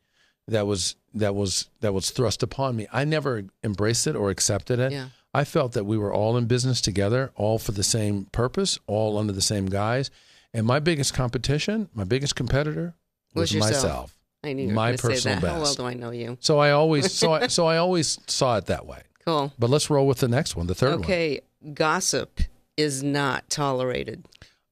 That 0.48 0.68
was 0.68 0.96
that 1.14 1.36
was 1.36 1.70
that 1.82 1.94
was 1.94 2.10
thrust 2.12 2.44
upon 2.44 2.76
me. 2.76 2.88
I 2.92 3.06
never 3.06 3.46
embraced 3.64 4.08
it 4.08 4.16
or 4.16 4.30
accepted 4.30 4.80
it. 4.80 4.92
Yeah. 4.92 5.08
I 5.34 5.44
felt 5.44 5.74
that 5.74 5.84
we 5.86 5.98
were 5.98 6.14
all 6.14 6.38
in 6.38 6.46
business 6.46 6.80
together, 6.80 7.32
all 7.36 7.60
for 7.60 7.74
the 7.74 7.84
same 7.84 8.26
purpose, 8.32 8.80
all 8.88 9.18
under 9.18 9.34
the 9.34 9.42
same 9.42 9.66
guise. 9.66 10.10
And 10.54 10.66
my 10.66 10.80
biggest 10.80 11.14
competition, 11.14 11.90
my 11.94 12.06
biggest 12.06 12.38
competitor 12.38 12.96
was, 13.34 13.54
Was 13.54 13.60
myself. 13.60 14.15
I 14.46 14.54
knew 14.54 14.64
you 14.64 14.68
were 14.70 14.74
My 14.74 14.88
going 14.90 14.98
to 14.98 15.02
say 15.02 15.08
personal 15.10 15.40
that. 15.42 15.48
How 15.48 15.54
well 15.56 15.64
best. 15.64 15.78
do 15.78 15.86
I 15.86 15.94
know 15.94 16.12
you? 16.12 16.38
So 16.40 16.60
I 16.60 16.72
always 16.72 17.12
so 17.12 17.34
I, 17.34 17.48
so 17.58 17.66
I 17.66 17.78
always 17.78 18.20
saw 18.28 18.58
it 18.58 18.66
that 18.68 18.86
way. 18.86 19.02
Cool. 19.26 19.52
But 19.58 19.70
let's 19.70 19.90
roll 19.90 20.08
with 20.08 20.20
the 20.20 20.28
next 20.28 20.56
one, 20.56 20.68
the 20.68 20.76
third 20.76 20.92
one. 20.92 21.00
Okay, 21.00 21.42
gossip 21.74 22.42
is 22.78 23.02
not 23.04 23.50
tolerated. 23.50 24.26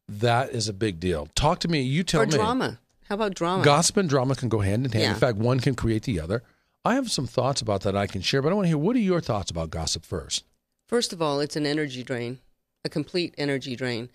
That 0.08 0.52
is 0.52 0.68
a 0.68 0.74
big 0.74 1.00
deal. 1.00 1.28
Talk 1.36 1.60
to 1.60 1.68
me. 1.68 1.82
You 1.82 2.04
tell 2.04 2.22
or 2.22 2.26
me. 2.26 2.32
drama. 2.34 2.80
How 3.10 3.16
about 3.16 3.36
drama? 3.36 3.64
Gossip 3.64 3.98
and 3.98 4.10
drama 4.10 4.36
can 4.36 4.50
go 4.50 4.60
hand 4.60 4.86
in 4.86 4.92
hand. 4.92 5.04
Yeah. 5.04 5.14
In 5.14 5.20
fact, 5.20 5.38
one 5.38 5.60
can 5.60 5.76
create 5.76 6.04
the 6.04 6.20
other. 6.20 6.44
I 6.86 6.96
have 6.96 7.10
some 7.10 7.28
thoughts 7.28 7.62
about 7.62 7.82
that 7.82 7.96
I 7.96 8.08
can 8.08 8.22
share, 8.22 8.42
but 8.42 8.52
I 8.52 8.56
want 8.56 8.66
to 8.66 8.70
hear 8.70 8.78
what 8.78 8.96
are 8.96 9.00
your 9.00 9.22
thoughts 9.22 9.50
about 9.50 9.70
gossip 9.70 10.06
first? 10.06 10.44
First 10.88 11.14
of 11.14 11.22
all, 11.22 11.40
it's 11.40 11.56
an 11.56 11.66
energy 11.66 12.04
drain, 12.04 12.40
a 12.84 12.90
complete 12.90 13.34
energy 13.38 13.76
drain. 13.76 14.10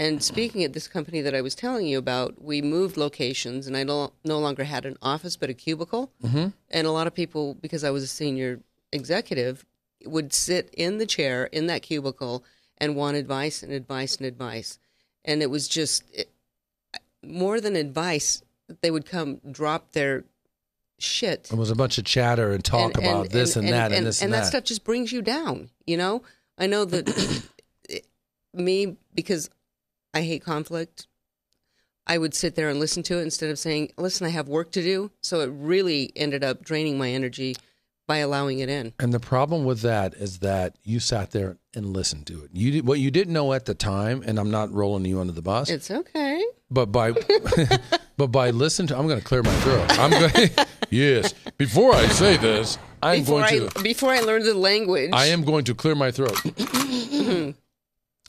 And 0.00 0.22
speaking 0.22 0.64
at 0.64 0.72
this 0.72 0.88
company 0.88 1.20
that 1.20 1.34
I 1.34 1.40
was 1.40 1.54
telling 1.54 1.86
you 1.86 1.98
about, 1.98 2.42
we 2.42 2.60
moved 2.60 2.96
locations, 2.96 3.66
and 3.68 3.76
I 3.76 3.84
no, 3.84 4.12
no 4.24 4.40
longer 4.40 4.64
had 4.64 4.86
an 4.86 4.96
office 5.00 5.36
but 5.36 5.50
a 5.50 5.54
cubicle. 5.54 6.10
Mm-hmm. 6.22 6.48
And 6.70 6.86
a 6.86 6.90
lot 6.90 7.06
of 7.06 7.14
people, 7.14 7.54
because 7.54 7.84
I 7.84 7.90
was 7.90 8.02
a 8.02 8.08
senior 8.08 8.60
executive, 8.90 9.64
would 10.04 10.32
sit 10.32 10.68
in 10.76 10.98
the 10.98 11.06
chair 11.06 11.44
in 11.46 11.68
that 11.68 11.82
cubicle 11.82 12.44
and 12.78 12.96
want 12.96 13.16
advice 13.16 13.62
and 13.62 13.72
advice 13.72 14.16
and 14.16 14.26
advice. 14.26 14.78
And 15.24 15.42
it 15.42 15.50
was 15.50 15.68
just 15.68 16.02
it, 16.12 16.28
more 17.22 17.60
than 17.60 17.76
advice. 17.76 18.42
They 18.82 18.90
would 18.90 19.06
come 19.06 19.40
drop 19.48 19.92
their 19.92 20.24
shit 20.98 21.50
It 21.52 21.56
was 21.56 21.70
a 21.70 21.74
bunch 21.74 21.98
of 21.98 22.04
chatter 22.04 22.52
and 22.52 22.64
talk 22.64 22.94
and- 22.96 23.04
about 23.04 23.22
and- 23.26 23.30
this 23.30 23.56
and, 23.56 23.68
that 23.68 23.92
and, 23.92 24.06
this 24.06 24.22
and, 24.22 24.32
that. 24.32 24.40
that. 24.40 24.46
stuff 24.46 24.64
just 24.64 24.84
brings 24.84 25.12
you 25.12 25.22
down. 25.22 25.70
You 25.86 25.96
know, 25.96 26.22
I 26.58 26.66
know 26.66 26.84
that 26.84 27.42
me 28.54 28.96
because 29.14 29.50
I 30.14 30.22
hate 30.22 30.44
conflict. 30.44 31.06
I 32.06 32.18
would 32.18 32.34
sit 32.34 32.54
there 32.54 32.68
and 32.68 32.78
listen 32.78 33.02
to 33.04 33.18
it 33.18 33.22
instead 33.22 33.50
of 33.50 33.58
saying, 33.58 33.92
"Listen, 33.96 34.26
I 34.26 34.30
have 34.30 34.46
work 34.48 34.70
to 34.72 34.82
do." 34.82 35.10
So 35.22 35.40
it 35.40 35.50
really 35.52 36.12
ended 36.14 36.44
up 36.44 36.62
draining 36.62 36.98
my 36.98 37.10
energy 37.10 37.56
by 38.06 38.18
allowing 38.18 38.58
it 38.58 38.68
in. 38.68 38.92
And 39.00 39.14
the 39.14 39.20
problem 39.20 39.64
with 39.64 39.80
that 39.80 40.12
is 40.14 40.40
that 40.40 40.76
you 40.84 41.00
sat 41.00 41.30
there 41.30 41.56
and 41.74 41.94
listened 41.94 42.26
to 42.26 42.44
it. 42.44 42.50
You 42.52 42.70
did, 42.70 42.86
what 42.86 43.00
you 43.00 43.10
didn't 43.10 43.32
know 43.32 43.54
at 43.54 43.64
the 43.64 43.72
time, 43.74 44.22
and 44.26 44.38
I'm 44.38 44.50
not 44.50 44.70
rolling 44.70 45.06
you 45.06 45.20
under 45.20 45.32
the 45.32 45.40
bus, 45.40 45.70
It's 45.70 45.90
okay. 45.90 46.44
but 46.70 46.86
by 46.92 47.12
but 48.18 48.26
by 48.26 48.50
listening 48.50 48.88
to, 48.88 48.98
I'm 48.98 49.06
going 49.08 49.18
to 49.20 49.24
clear 49.24 49.42
my 49.42 49.54
throat. 49.60 49.98
I'm 49.98 50.10
going. 50.10 50.50
yes. 50.90 51.32
Before 51.56 51.94
I 51.94 52.06
say 52.08 52.36
this, 52.36 52.76
I'm 53.02 53.20
Before 53.20 53.40
going 53.40 53.62
I 53.64 53.68
to. 53.68 53.82
before 53.82 54.10
I 54.10 54.20
learn 54.20 54.42
the 54.44 54.52
language, 54.52 55.10
I 55.14 55.26
am 55.28 55.42
going 55.42 55.64
to 55.64 55.74
clear 55.74 55.94
my 55.94 56.10
throat, 56.10 56.38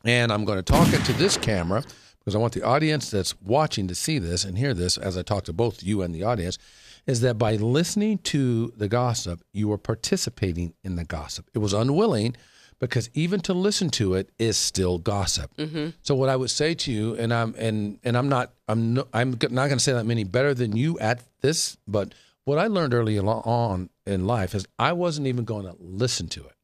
and 0.06 0.32
I'm 0.32 0.46
going 0.46 0.58
to 0.58 0.64
talk 0.64 0.94
it 0.94 1.04
to 1.06 1.14
this 1.14 1.36
camera 1.36 1.84
because 2.20 2.36
I 2.36 2.38
want 2.38 2.54
the 2.54 2.64
audience 2.64 3.12
that's 3.12 3.40
watching 3.42 3.88
to 3.88 3.96
see 3.96 4.20
this 4.20 4.46
and 4.46 4.58
hear 4.58 4.74
this 4.74 4.98
as 4.98 5.18
I 5.18 5.24
talk 5.24 5.44
to 5.46 5.54
both 5.54 5.84
you 5.84 6.02
and 6.02 6.14
the 6.14 6.24
audience. 6.24 6.58
Is 7.06 7.22
that 7.22 7.38
by 7.38 7.56
listening 7.56 8.18
to 8.20 8.74
the 8.76 8.88
gossip, 8.88 9.44
you 9.54 9.72
are 9.72 9.78
participating 9.78 10.74
in 10.84 10.96
the 10.96 11.04
gossip? 11.04 11.50
It 11.54 11.60
was 11.60 11.74
unwilling 11.74 12.36
because 12.80 13.10
even 13.14 13.40
to 13.42 13.54
listen 13.54 13.90
to 13.92 14.16
it 14.16 14.30
is 14.40 14.58
still 14.58 14.98
gossip. 14.98 15.56
Mm-hmm. 15.58 15.90
So 16.02 16.16
what 16.16 16.30
I 16.30 16.36
would 16.36 16.50
say 16.50 16.74
to 16.74 16.92
you, 16.92 17.16
and 17.16 17.34
I'm 17.34 17.54
and 17.58 18.00
and 18.04 18.18
I'm 18.18 18.28
not 18.28 18.54
I'm 18.68 18.96
no, 18.96 19.08
I'm 19.14 19.32
not 19.32 19.68
going 19.68 19.78
to 19.78 19.80
say 19.80 19.94
that 19.94 20.00
I'm 20.00 20.28
better 20.28 20.54
than 20.54 20.76
you 20.76 20.98
at 21.00 21.22
this, 21.42 21.78
but 21.88 22.14
what 22.44 22.58
I 22.58 22.68
learned 22.68 22.94
early 22.94 23.20
on 23.20 23.90
in 24.06 24.26
life 24.26 24.56
is 24.56 24.68
I 24.78 24.94
wasn't 24.94 25.28
even 25.28 25.46
going 25.46 25.66
to 25.66 25.76
listen 25.80 26.28
to 26.30 26.42
it. 26.46 26.55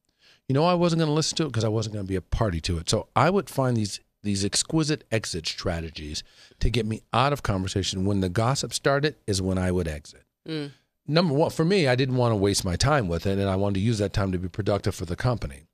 You 0.48 0.54
know, 0.54 0.64
I 0.64 0.74
wasn't 0.74 1.00
going 1.00 1.08
to 1.08 1.14
listen 1.14 1.36
to 1.36 1.44
it 1.44 1.48
because 1.48 1.64
I 1.64 1.68
wasn't 1.68 1.94
going 1.94 2.04
to 2.04 2.08
be 2.08 2.16
a 2.16 2.22
party 2.22 2.60
to 2.62 2.78
it. 2.78 2.90
So 2.90 3.08
I 3.14 3.30
would 3.30 3.48
find 3.48 3.76
these 3.76 4.00
these 4.22 4.44
exquisite 4.44 5.02
exit 5.10 5.46
strategies 5.48 6.22
to 6.60 6.70
get 6.70 6.86
me 6.86 7.02
out 7.12 7.32
of 7.32 7.42
conversation. 7.42 8.04
When 8.04 8.20
the 8.20 8.28
gossip 8.28 8.72
started, 8.72 9.16
is 9.26 9.42
when 9.42 9.58
I 9.58 9.72
would 9.72 9.88
exit. 9.88 10.22
Mm. 10.48 10.70
Number 11.08 11.34
one, 11.34 11.50
for 11.50 11.64
me, 11.64 11.88
I 11.88 11.96
didn't 11.96 12.16
want 12.16 12.30
to 12.30 12.36
waste 12.36 12.64
my 12.64 12.76
time 12.76 13.08
with 13.08 13.26
it, 13.26 13.38
and 13.38 13.48
I 13.48 13.56
wanted 13.56 13.74
to 13.74 13.80
use 13.80 13.98
that 13.98 14.12
time 14.12 14.30
to 14.30 14.38
be 14.38 14.48
productive 14.48 14.94
for 14.94 15.04
the 15.04 15.16
company. 15.16 15.64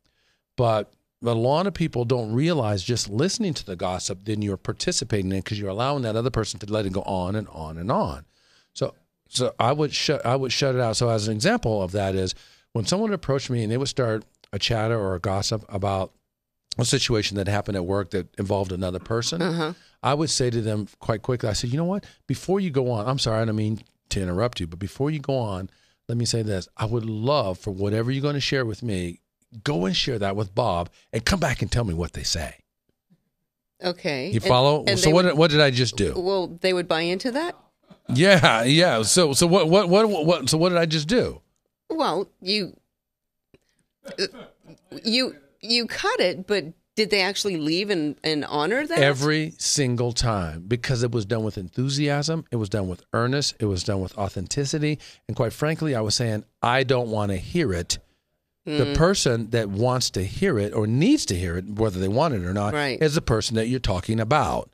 But 0.56 0.90
a 1.22 1.34
lot 1.34 1.66
of 1.66 1.74
people 1.74 2.04
don't 2.04 2.32
realize 2.32 2.82
just 2.82 3.10
listening 3.10 3.52
to 3.54 3.66
the 3.66 3.76
gossip, 3.76 4.20
then 4.24 4.40
you're 4.40 4.56
participating 4.56 5.32
in 5.32 5.38
because 5.38 5.58
you're 5.58 5.68
allowing 5.68 6.02
that 6.02 6.16
other 6.16 6.30
person 6.30 6.58
to 6.60 6.72
let 6.72 6.86
it 6.86 6.92
go 6.92 7.02
on 7.02 7.34
and 7.34 7.48
on 7.48 7.76
and 7.76 7.90
on. 7.90 8.24
So, 8.72 8.94
so 9.28 9.54
I 9.58 9.72
would 9.72 9.92
shut 9.92 10.24
I 10.24 10.36
would 10.36 10.52
shut 10.52 10.74
it 10.74 10.80
out. 10.80 10.96
So, 10.96 11.10
as 11.10 11.28
an 11.28 11.34
example 11.34 11.82
of 11.82 11.92
that 11.92 12.14
is 12.14 12.34
when 12.72 12.86
someone 12.86 13.12
approached 13.12 13.50
me 13.50 13.62
and 13.62 13.70
they 13.70 13.76
would 13.76 13.88
start 13.88 14.24
a 14.52 14.58
chatter 14.58 14.98
or 14.98 15.14
a 15.14 15.20
gossip 15.20 15.64
about 15.68 16.12
a 16.78 16.84
situation 16.84 17.36
that 17.36 17.48
happened 17.48 17.76
at 17.76 17.84
work 17.84 18.10
that 18.10 18.28
involved 18.38 18.72
another 18.72 18.98
person, 19.00 19.42
Uh-huh. 19.42 19.72
I 20.02 20.14
would 20.14 20.30
say 20.30 20.48
to 20.50 20.60
them 20.60 20.86
quite 21.00 21.22
quickly, 21.22 21.48
I 21.48 21.52
said, 21.52 21.70
you 21.70 21.76
know 21.76 21.84
what? 21.84 22.04
Before 22.28 22.60
you 22.60 22.70
go 22.70 22.90
on, 22.92 23.08
I'm 23.08 23.18
sorry, 23.18 23.42
I 23.42 23.44
don't 23.44 23.56
mean 23.56 23.80
to 24.10 24.22
interrupt 24.22 24.60
you, 24.60 24.66
but 24.68 24.78
before 24.78 25.10
you 25.10 25.18
go 25.18 25.36
on, 25.36 25.68
let 26.08 26.16
me 26.16 26.24
say 26.24 26.42
this. 26.42 26.68
I 26.76 26.84
would 26.84 27.04
love 27.04 27.58
for 27.58 27.72
whatever 27.72 28.10
you're 28.12 28.22
going 28.22 28.34
to 28.34 28.40
share 28.40 28.64
with 28.64 28.82
me, 28.82 29.20
go 29.64 29.86
and 29.86 29.96
share 29.96 30.18
that 30.20 30.36
with 30.36 30.54
Bob 30.54 30.88
and 31.12 31.24
come 31.24 31.40
back 31.40 31.62
and 31.62 31.70
tell 31.72 31.84
me 31.84 31.94
what 31.94 32.12
they 32.12 32.22
say. 32.22 32.54
okay. 33.84 34.30
You 34.30 34.40
follow? 34.40 34.84
and 34.86 34.98
so 34.98 35.10
what, 35.10 35.24
would- 35.24 35.30
did, 35.32 35.38
what 35.38 35.50
did 35.50 35.60
I 35.60 35.70
just 35.70 35.96
do? 35.96 36.14
well, 36.16 36.46
they 36.60 36.72
would 36.72 36.88
buy 36.88 37.02
into 37.02 37.32
that. 37.32 37.56
Yeah, 38.14 38.62
yeah. 38.64 39.02
So 39.02 39.34
so 39.34 39.46
what 39.46 39.68
what 39.68 39.88
what 39.90 40.08
what 40.24 40.48
so 40.48 40.56
what 40.56 40.70
did 40.70 40.78
I 40.78 40.86
just 40.86 41.08
do? 41.08 41.42
Well, 41.90 42.30
you 42.40 42.74
you 45.04 45.36
you 45.60 45.86
cut 45.86 46.20
it, 46.20 46.46
but 46.46 46.66
did 46.98 47.10
they 47.10 47.20
actually 47.20 47.56
leave 47.56 47.90
and, 47.90 48.16
and 48.24 48.44
honor 48.44 48.84
that? 48.84 48.98
Every 48.98 49.54
single 49.58 50.12
time 50.12 50.64
because 50.66 51.04
it 51.04 51.12
was 51.12 51.24
done 51.24 51.44
with 51.44 51.56
enthusiasm, 51.56 52.44
it 52.50 52.56
was 52.56 52.68
done 52.68 52.88
with 52.88 53.04
earnest, 53.12 53.54
it 53.60 53.66
was 53.66 53.84
done 53.84 54.00
with 54.00 54.18
authenticity, 54.18 54.98
and 55.28 55.36
quite 55.36 55.52
frankly, 55.52 55.94
I 55.94 56.00
was 56.00 56.16
saying 56.16 56.44
I 56.62 56.82
don't 56.82 57.08
want 57.08 57.30
to 57.30 57.36
hear 57.36 57.72
it. 57.72 57.98
Hmm. 58.66 58.78
The 58.78 58.94
person 58.94 59.50
that 59.50 59.68
wants 59.68 60.10
to 60.10 60.24
hear 60.24 60.58
it 60.58 60.74
or 60.74 60.86
needs 60.86 61.24
to 61.26 61.36
hear 61.36 61.56
it, 61.56 61.66
whether 61.66 62.00
they 62.00 62.08
want 62.08 62.34
it 62.34 62.42
or 62.42 62.52
not, 62.52 62.74
Right. 62.74 63.00
is 63.00 63.14
the 63.14 63.22
person 63.22 63.54
that 63.56 63.68
you're 63.68 63.78
talking 63.80 64.18
about. 64.18 64.70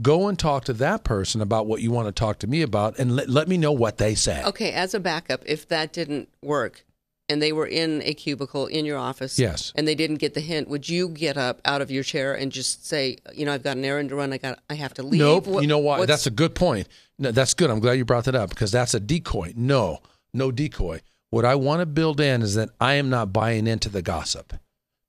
Go 0.00 0.28
and 0.28 0.38
talk 0.38 0.64
to 0.64 0.72
that 0.74 1.04
person 1.04 1.40
about 1.40 1.66
what 1.66 1.82
you 1.82 1.90
want 1.90 2.06
to 2.08 2.12
talk 2.12 2.38
to 2.38 2.46
me 2.46 2.62
about, 2.62 2.98
and 2.98 3.14
let, 3.14 3.28
let 3.28 3.46
me 3.46 3.58
know 3.58 3.72
what 3.72 3.98
they 3.98 4.14
say. 4.14 4.42
Okay, 4.44 4.72
as 4.72 4.94
a 4.94 5.00
backup, 5.00 5.42
if 5.44 5.68
that 5.68 5.92
didn't 5.92 6.28
work 6.40 6.84
and 7.28 7.42
they 7.42 7.52
were 7.52 7.66
in 7.66 8.02
a 8.04 8.14
cubicle 8.14 8.66
in 8.66 8.84
your 8.84 8.98
office, 8.98 9.38
Yes. 9.38 9.72
and 9.74 9.86
they 9.86 9.94
didn't 9.94 10.16
get 10.16 10.34
the 10.34 10.40
hint, 10.40 10.68
would 10.68 10.88
you 10.88 11.08
get 11.08 11.36
up 11.36 11.60
out 11.64 11.82
of 11.82 11.90
your 11.90 12.02
chair 12.02 12.34
and 12.34 12.50
just 12.50 12.86
say, 12.86 13.18
you 13.34 13.44
know, 13.44 13.52
I've 13.52 13.62
got 13.62 13.76
an 13.76 13.84
errand 13.84 14.08
to 14.10 14.16
run, 14.16 14.32
I 14.32 14.38
got, 14.38 14.58
I 14.70 14.74
have 14.74 14.94
to 14.94 15.02
leave? 15.02 15.20
Nope. 15.20 15.46
What- 15.46 15.62
you 15.62 15.68
know 15.68 15.78
what? 15.78 16.06
That's 16.08 16.26
a 16.26 16.30
good 16.30 16.54
point. 16.54 16.88
No, 17.18 17.30
that's 17.30 17.54
good. 17.54 17.70
I'm 17.70 17.80
glad 17.80 17.92
you 17.94 18.04
brought 18.04 18.24
that 18.24 18.34
up 18.34 18.50
because 18.50 18.70
that's 18.72 18.94
a 18.94 19.00
decoy. 19.00 19.52
No, 19.56 19.98
no 20.32 20.50
decoy. 20.50 21.00
What 21.30 21.44
I 21.44 21.54
want 21.56 21.80
to 21.80 21.86
build 21.86 22.20
in 22.20 22.40
is 22.42 22.54
that 22.54 22.70
I 22.80 22.94
am 22.94 23.10
not 23.10 23.32
buying 23.32 23.66
into 23.66 23.88
the 23.88 24.00
gossip. 24.02 24.54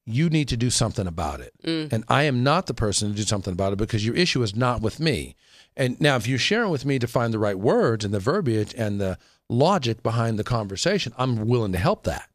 You 0.05 0.29
need 0.29 0.47
to 0.49 0.57
do 0.57 0.69
something 0.71 1.05
about 1.07 1.39
it. 1.39 1.53
Mm. 1.63 1.93
And 1.93 2.03
I 2.09 2.23
am 2.23 2.43
not 2.43 2.65
the 2.65 2.73
person 2.73 3.09
to 3.09 3.15
do 3.15 3.21
something 3.21 3.53
about 3.53 3.73
it 3.73 3.77
because 3.77 4.05
your 4.05 4.15
issue 4.15 4.41
is 4.41 4.55
not 4.55 4.81
with 4.81 4.99
me. 4.99 5.35
And 5.77 6.01
now, 6.01 6.15
if 6.17 6.27
you're 6.27 6.39
sharing 6.39 6.71
with 6.71 6.83
me 6.83 6.99
to 6.99 7.07
find 7.07 7.31
the 7.33 7.39
right 7.39 7.57
words 7.57 8.03
and 8.03 8.13
the 8.13 8.19
verbiage 8.19 8.73
and 8.75 8.99
the 8.99 9.17
logic 9.49 10.03
behind 10.03 10.37
the 10.39 10.43
conversation, 10.43 11.13
I'm 11.17 11.47
willing 11.47 11.71
to 11.73 11.77
help 11.77 12.03
that. 12.03 12.29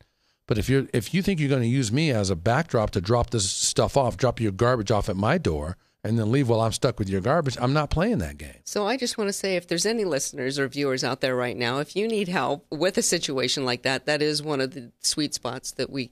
But 0.47 0.59
if 0.59 0.69
you're 0.69 0.87
if 0.93 1.15
you 1.15 1.23
think 1.23 1.41
you're 1.41 1.49
going 1.49 1.63
to 1.63 1.69
use 1.69 1.91
me 1.91 2.11
as 2.11 2.29
a 2.31 2.37
backdrop 2.37 2.91
to 2.91 3.01
drop 3.01 3.31
this 3.31 3.51
stuff 3.51 3.97
off, 3.97 4.17
drop 4.17 4.41
your 4.41 4.53
garbage 4.53 4.91
off 4.91 5.09
at 5.09 5.17
my 5.17 5.39
door, 5.39 5.79
and 6.03 6.19
then 6.19 6.31
leave 6.31 6.51
while 6.51 6.61
I'm 6.61 6.73
stuck 6.73 6.99
with 6.99 7.09
your 7.09 7.23
garbage, 7.23 7.57
I'm 7.59 7.73
not 7.73 7.89
playing 7.89 8.19
that 8.19 8.37
game. 8.37 8.57
So 8.65 8.87
I 8.87 8.99
just 8.99 9.17
want 9.17 9.29
to 9.29 9.33
say, 9.33 9.57
if 9.57 9.67
there's 9.69 9.87
any 9.87 10.05
listeners 10.05 10.59
or 10.59 10.69
viewers 10.69 11.03
out 11.03 11.23
there 11.23 11.35
right 11.35 11.57
now, 11.57 11.79
if 11.79 11.97
you 11.97 12.07
need 12.07 12.29
help 12.29 12.67
with 12.71 12.99
a 12.99 13.03
situation 13.03 13.65
like 13.65 13.83
that, 13.85 14.05
that 14.05 14.21
is 14.21 14.43
one 14.43 14.61
of 14.61 14.73
the 14.75 14.93
sweet 15.01 15.33
spots 15.33 15.73
that 15.73 15.89
we 15.89 16.11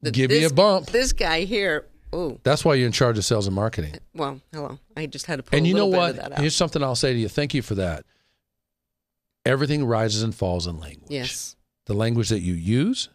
that 0.00 0.14
Give 0.14 0.30
me 0.30 0.40
this- 0.40 0.52
a 0.52 0.54
bump. 0.54 0.86
This 0.86 1.12
guy 1.12 1.40
here. 1.40 1.84
Oh, 2.12 2.38
That's 2.44 2.64
why 2.64 2.74
you're 2.76 2.86
in 2.86 2.92
charge 2.92 3.18
of 3.18 3.24
sales 3.26 3.46
and 3.46 3.54
marketing. 3.54 3.96
well, 4.14 4.40
hello. 4.54 4.78
I 4.96 5.04
just 5.06 5.26
had 5.26 5.36
to 5.36 5.42
pull 5.42 5.56
And 5.56 5.66
a 5.66 5.68
you 5.68 5.74
know 5.74 5.86
what? 5.86 6.10
of 6.10 6.16
that 6.16 6.32
out. 6.32 6.38
Here's 6.38 6.54
something 6.56 6.82
I'll 6.82 6.94
say 6.94 7.12
to 7.12 7.18
you. 7.18 7.28
Thank 7.28 7.52
you 7.52 7.60
for 7.60 7.74
that. 7.74 8.06
Everything 9.46 9.84
rises 9.84 10.22
and 10.22 10.34
falls 10.34 10.66
in 10.66 10.78
language. 10.78 11.10
Yes. 11.10 11.56
The 11.86 11.94
language 11.94 12.28
that 12.30 12.40
you 12.40 12.54
use, 12.54 13.08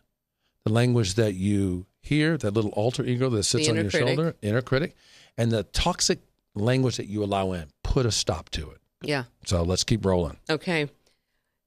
the 0.66 0.72
language 0.72 1.16
that 1.16 1.34
you 1.34 1.86
hear, 2.00 2.38
that 2.38 2.54
little 2.54 2.72
alter 2.72 3.04
ego 3.04 3.30
that 3.30 3.44
sits 3.44 3.70
on 3.70 3.76
your 3.76 3.90
critic. 3.90 4.08
shoulder, 4.08 4.36
inner 4.42 4.62
critic, 4.62 4.96
and 5.38 5.52
the 5.52 5.64
toxic 5.64 6.20
language 6.56 6.98
that 6.98 7.08
you 7.08 7.24
allow 7.24 7.52
in. 7.52 7.68
Put 7.84 8.06
a 8.06 8.12
stop 8.12 8.50
to 8.52 8.72
it. 8.72 8.78
Yeah. 9.02 9.26
So 9.46 9.64
let's 9.64 9.84
keep 9.84 10.06
rolling. 10.06 10.38
Okay. 10.50 10.90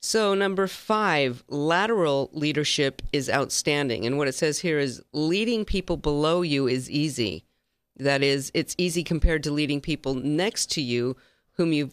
So, 0.01 0.35
number 0.35 0.67
five, 0.67 1.43
lateral 1.49 2.29
leadership 2.35 3.01
is 3.15 3.31
outstanding. 3.31 4.05
And 4.05 4.19
what 4.19 4.29
it 4.29 4.35
says 4.35 4.59
here 4.59 4.79
is 4.79 5.03
leading 5.15 5.65
people 5.65 5.97
below 5.97 6.43
you 6.43 6.69
is 6.69 6.91
easy. 6.91 7.47
That 7.97 8.23
is, 8.23 8.51
it's 8.53 8.75
easy 8.77 9.03
compared 9.03 9.43
to 9.45 9.51
leading 9.51 9.81
people 9.81 10.13
next 10.13 10.71
to 10.73 10.83
you 10.83 11.17
whom 11.53 11.73
you 11.73 11.91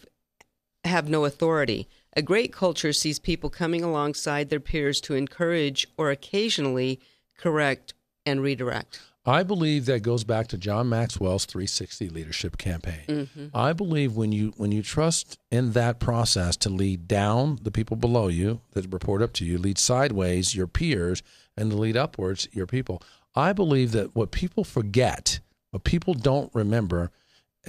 have 0.84 1.08
no 1.08 1.24
authority. 1.24 1.88
A 2.14 2.22
great 2.22 2.52
culture 2.52 2.92
sees 2.92 3.18
people 3.18 3.48
coming 3.48 3.82
alongside 3.82 4.50
their 4.50 4.60
peers 4.60 5.00
to 5.02 5.14
encourage 5.14 5.86
or 5.96 6.10
occasionally 6.10 7.00
correct 7.38 7.94
and 8.26 8.42
redirect. 8.42 9.00
I 9.24 9.44
believe 9.44 9.86
that 9.86 10.02
goes 10.02 10.24
back 10.24 10.48
to 10.48 10.58
John 10.58 10.88
Maxwell's 10.88 11.44
360 11.44 12.08
leadership 12.08 12.58
campaign. 12.58 13.04
Mm-hmm. 13.06 13.46
I 13.54 13.72
believe 13.72 14.16
when 14.16 14.32
you 14.32 14.52
when 14.56 14.72
you 14.72 14.82
trust 14.82 15.38
in 15.50 15.72
that 15.72 16.00
process 16.00 16.56
to 16.58 16.68
lead 16.68 17.06
down 17.06 17.58
the 17.62 17.70
people 17.70 17.96
below 17.96 18.26
you 18.26 18.60
that 18.72 18.92
report 18.92 19.22
up 19.22 19.32
to 19.34 19.44
you, 19.44 19.58
lead 19.58 19.78
sideways 19.78 20.56
your 20.56 20.66
peers, 20.66 21.22
and 21.56 21.70
to 21.70 21.76
lead 21.76 21.96
upwards 21.96 22.48
your 22.52 22.66
people. 22.66 23.00
I 23.36 23.52
believe 23.52 23.92
that 23.92 24.14
what 24.14 24.32
people 24.32 24.64
forget, 24.64 25.38
what 25.70 25.84
people 25.84 26.14
don't 26.14 26.52
remember, 26.52 27.12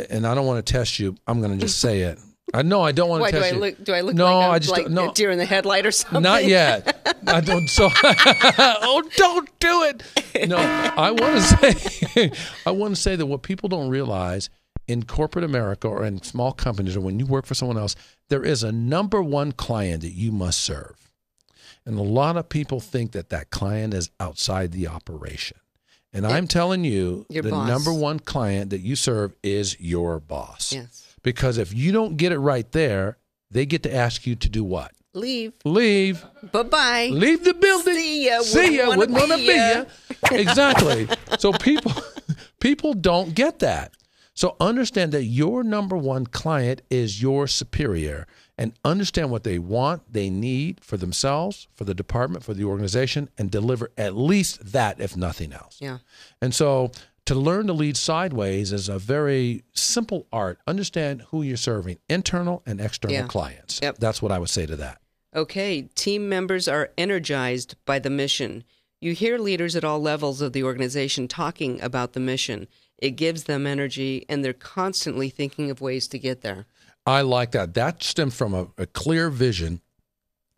and 0.09 0.25
I 0.25 0.33
don't 0.33 0.47
want 0.47 0.65
to 0.65 0.73
test 0.73 0.99
you. 0.99 1.15
I'm 1.27 1.39
going 1.39 1.53
to 1.53 1.63
just 1.65 1.79
say 1.79 2.01
it. 2.01 2.19
I 2.53 2.61
know 2.61 2.81
I 2.81 2.91
don't 2.91 3.09
want 3.09 3.21
Why 3.21 3.31
to 3.31 3.37
do 3.37 3.41
test 3.41 3.51
I 3.53 3.55
you. 3.55 3.61
look? 3.61 3.83
Do 3.83 3.93
I 3.93 4.01
look 4.01 4.15
No, 4.15 4.25
like, 4.25 4.49
I'm 4.55 4.59
just 4.59 4.71
like 4.71 4.89
no. 4.89 5.09
a 5.09 5.13
deer 5.13 5.31
in 5.31 5.37
the 5.37 5.45
headlight 5.45 5.85
or 5.85 5.91
something? 5.91 6.21
Not 6.21 6.45
yet. 6.45 7.17
I 7.27 7.39
don't. 7.41 7.67
So, 7.67 7.89
oh, 8.03 9.03
don't 9.15 9.59
do 9.59 9.83
it. 9.83 10.47
No, 10.49 10.57
I 10.57 11.11
want 11.11 11.35
to 11.35 11.41
say, 11.41 12.31
I 12.65 12.71
want 12.71 12.95
to 12.95 13.01
say 13.01 13.15
that 13.15 13.25
what 13.25 13.43
people 13.43 13.69
don't 13.69 13.89
realize 13.89 14.49
in 14.87 15.03
corporate 15.03 15.45
America 15.45 15.87
or 15.87 16.03
in 16.05 16.21
small 16.21 16.51
companies 16.51 16.97
or 16.97 17.01
when 17.01 17.17
you 17.17 17.25
work 17.25 17.45
for 17.45 17.53
someone 17.53 17.77
else, 17.77 17.95
there 18.29 18.43
is 18.43 18.61
a 18.63 18.71
number 18.71 19.21
one 19.23 19.53
client 19.53 20.01
that 20.01 20.11
you 20.11 20.31
must 20.31 20.59
serve, 20.59 21.09
and 21.85 21.97
a 21.97 22.03
lot 22.03 22.35
of 22.35 22.49
people 22.49 22.79
think 22.81 23.13
that 23.13 23.29
that 23.29 23.49
client 23.51 23.93
is 23.93 24.09
outside 24.19 24.73
the 24.73 24.87
operation. 24.87 25.57
And 26.15 26.27
I'm 26.27 26.47
telling 26.47 26.83
you, 26.83 27.25
the 27.29 27.41
boss. 27.41 27.67
number 27.67 27.91
one 27.91 28.19
client 28.19 28.69
that 28.69 28.81
you 28.81 28.95
serve 28.95 29.33
is 29.41 29.79
your 29.79 30.19
boss. 30.19 30.71
Yes. 30.71 31.02
Because 31.23 31.57
if 31.57 31.73
you 31.73 31.91
don't 31.91 32.17
get 32.17 32.31
it 32.31 32.39
right 32.39 32.69
there, 32.71 33.17
they 33.49 33.65
get 33.65 33.83
to 33.83 33.93
ask 33.93 34.27
you 34.27 34.35
to 34.35 34.49
do 34.49 34.63
what? 34.63 34.91
Leave. 35.13 35.53
Leave. 35.63 36.25
Bye 36.51 36.63
bye. 36.63 37.09
Leave 37.11 37.43
the 37.43 37.53
building. 37.53 37.93
See 37.93 38.25
ya. 38.27 38.41
See 38.41 38.77
ya. 38.77 38.95
Wouldn't 38.95 39.17
want 39.17 39.31
to 39.31 39.37
be 39.37 39.45
ya. 39.45 39.85
Exactly. 40.31 41.07
so 41.37 41.53
people 41.53 41.91
people 42.59 42.93
don't 42.93 43.35
get 43.35 43.59
that. 43.59 43.93
So 44.33 44.55
understand 44.59 45.11
that 45.11 45.25
your 45.25 45.63
number 45.63 45.95
one 45.95 46.25
client 46.25 46.81
is 46.89 47.21
your 47.21 47.45
superior 47.45 48.25
and 48.57 48.73
understand 48.83 49.31
what 49.31 49.43
they 49.43 49.59
want, 49.59 50.11
they 50.11 50.29
need 50.29 50.83
for 50.83 50.97
themselves, 50.97 51.67
for 51.73 51.85
the 51.85 51.93
department, 51.93 52.43
for 52.43 52.53
the 52.53 52.63
organization, 52.63 53.29
and 53.37 53.49
deliver 53.49 53.91
at 53.97 54.15
least 54.15 54.73
that, 54.73 54.99
if 54.99 55.17
nothing 55.17 55.53
else. 55.53 55.77
Yeah. 55.79 55.99
And 56.41 56.53
so 56.53 56.91
to 57.25 57.35
learn 57.35 57.67
to 57.67 57.73
lead 57.73 57.95
sideways 57.97 58.71
is 58.73 58.89
a 58.89 58.99
very 58.99 59.63
simple 59.73 60.27
art. 60.31 60.59
Understand 60.67 61.23
who 61.29 61.41
you're 61.41 61.57
serving, 61.57 61.97
internal 62.09 62.61
and 62.65 62.81
external 62.81 63.15
Yeah. 63.15 63.27
clients. 63.27 63.79
Yep. 63.81 63.97
That's 63.99 64.21
what 64.21 64.31
I 64.31 64.39
would 64.39 64.49
say 64.49 64.65
to 64.65 64.75
that. 64.77 64.99
Okay, 65.35 65.83
team 65.95 66.29
members 66.29 66.67
are 66.67 66.91
energized 66.97 67.75
by 67.85 67.99
the 67.99 68.09
mission. 68.09 68.63
You 69.01 69.13
hear 69.13 69.37
leaders 69.37 69.75
at 69.75 69.83
all 69.83 69.99
levels 70.01 70.41
of 70.41 70.53
the 70.53 70.63
organization 70.63 71.27
talking 71.27 71.81
about 71.81 72.13
the 72.13 72.19
mission. 72.19 72.67
It 72.99 73.11
gives 73.11 73.45
them 73.45 73.65
energy, 73.65 74.25
and 74.29 74.45
they're 74.45 74.53
constantly 74.53 75.29
thinking 75.29 75.69
of 75.71 75.81
ways 75.81 76.07
to 76.09 76.19
get 76.19 76.41
there. 76.41 76.67
I 77.05 77.21
like 77.21 77.51
that. 77.51 77.73
That 77.73 78.03
stems 78.03 78.35
from 78.35 78.53
a, 78.53 78.67
a 78.77 78.85
clear 78.85 79.29
vision 79.29 79.81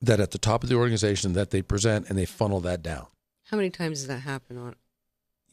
that 0.02 0.20
at 0.20 0.32
the 0.32 0.38
top 0.38 0.62
of 0.64 0.70
the 0.70 0.76
organization 0.76 1.34
that 1.34 1.50
they 1.52 1.62
present 1.62 2.08
and 2.10 2.18
they 2.18 2.26
funnel 2.26 2.60
that 2.62 2.84
down. 2.84 3.08
How 3.46 3.58
many 3.58 3.70
times 3.70 4.00
does 4.00 4.08
that 4.08 4.20
happen 4.20 4.58
on? 4.58 4.76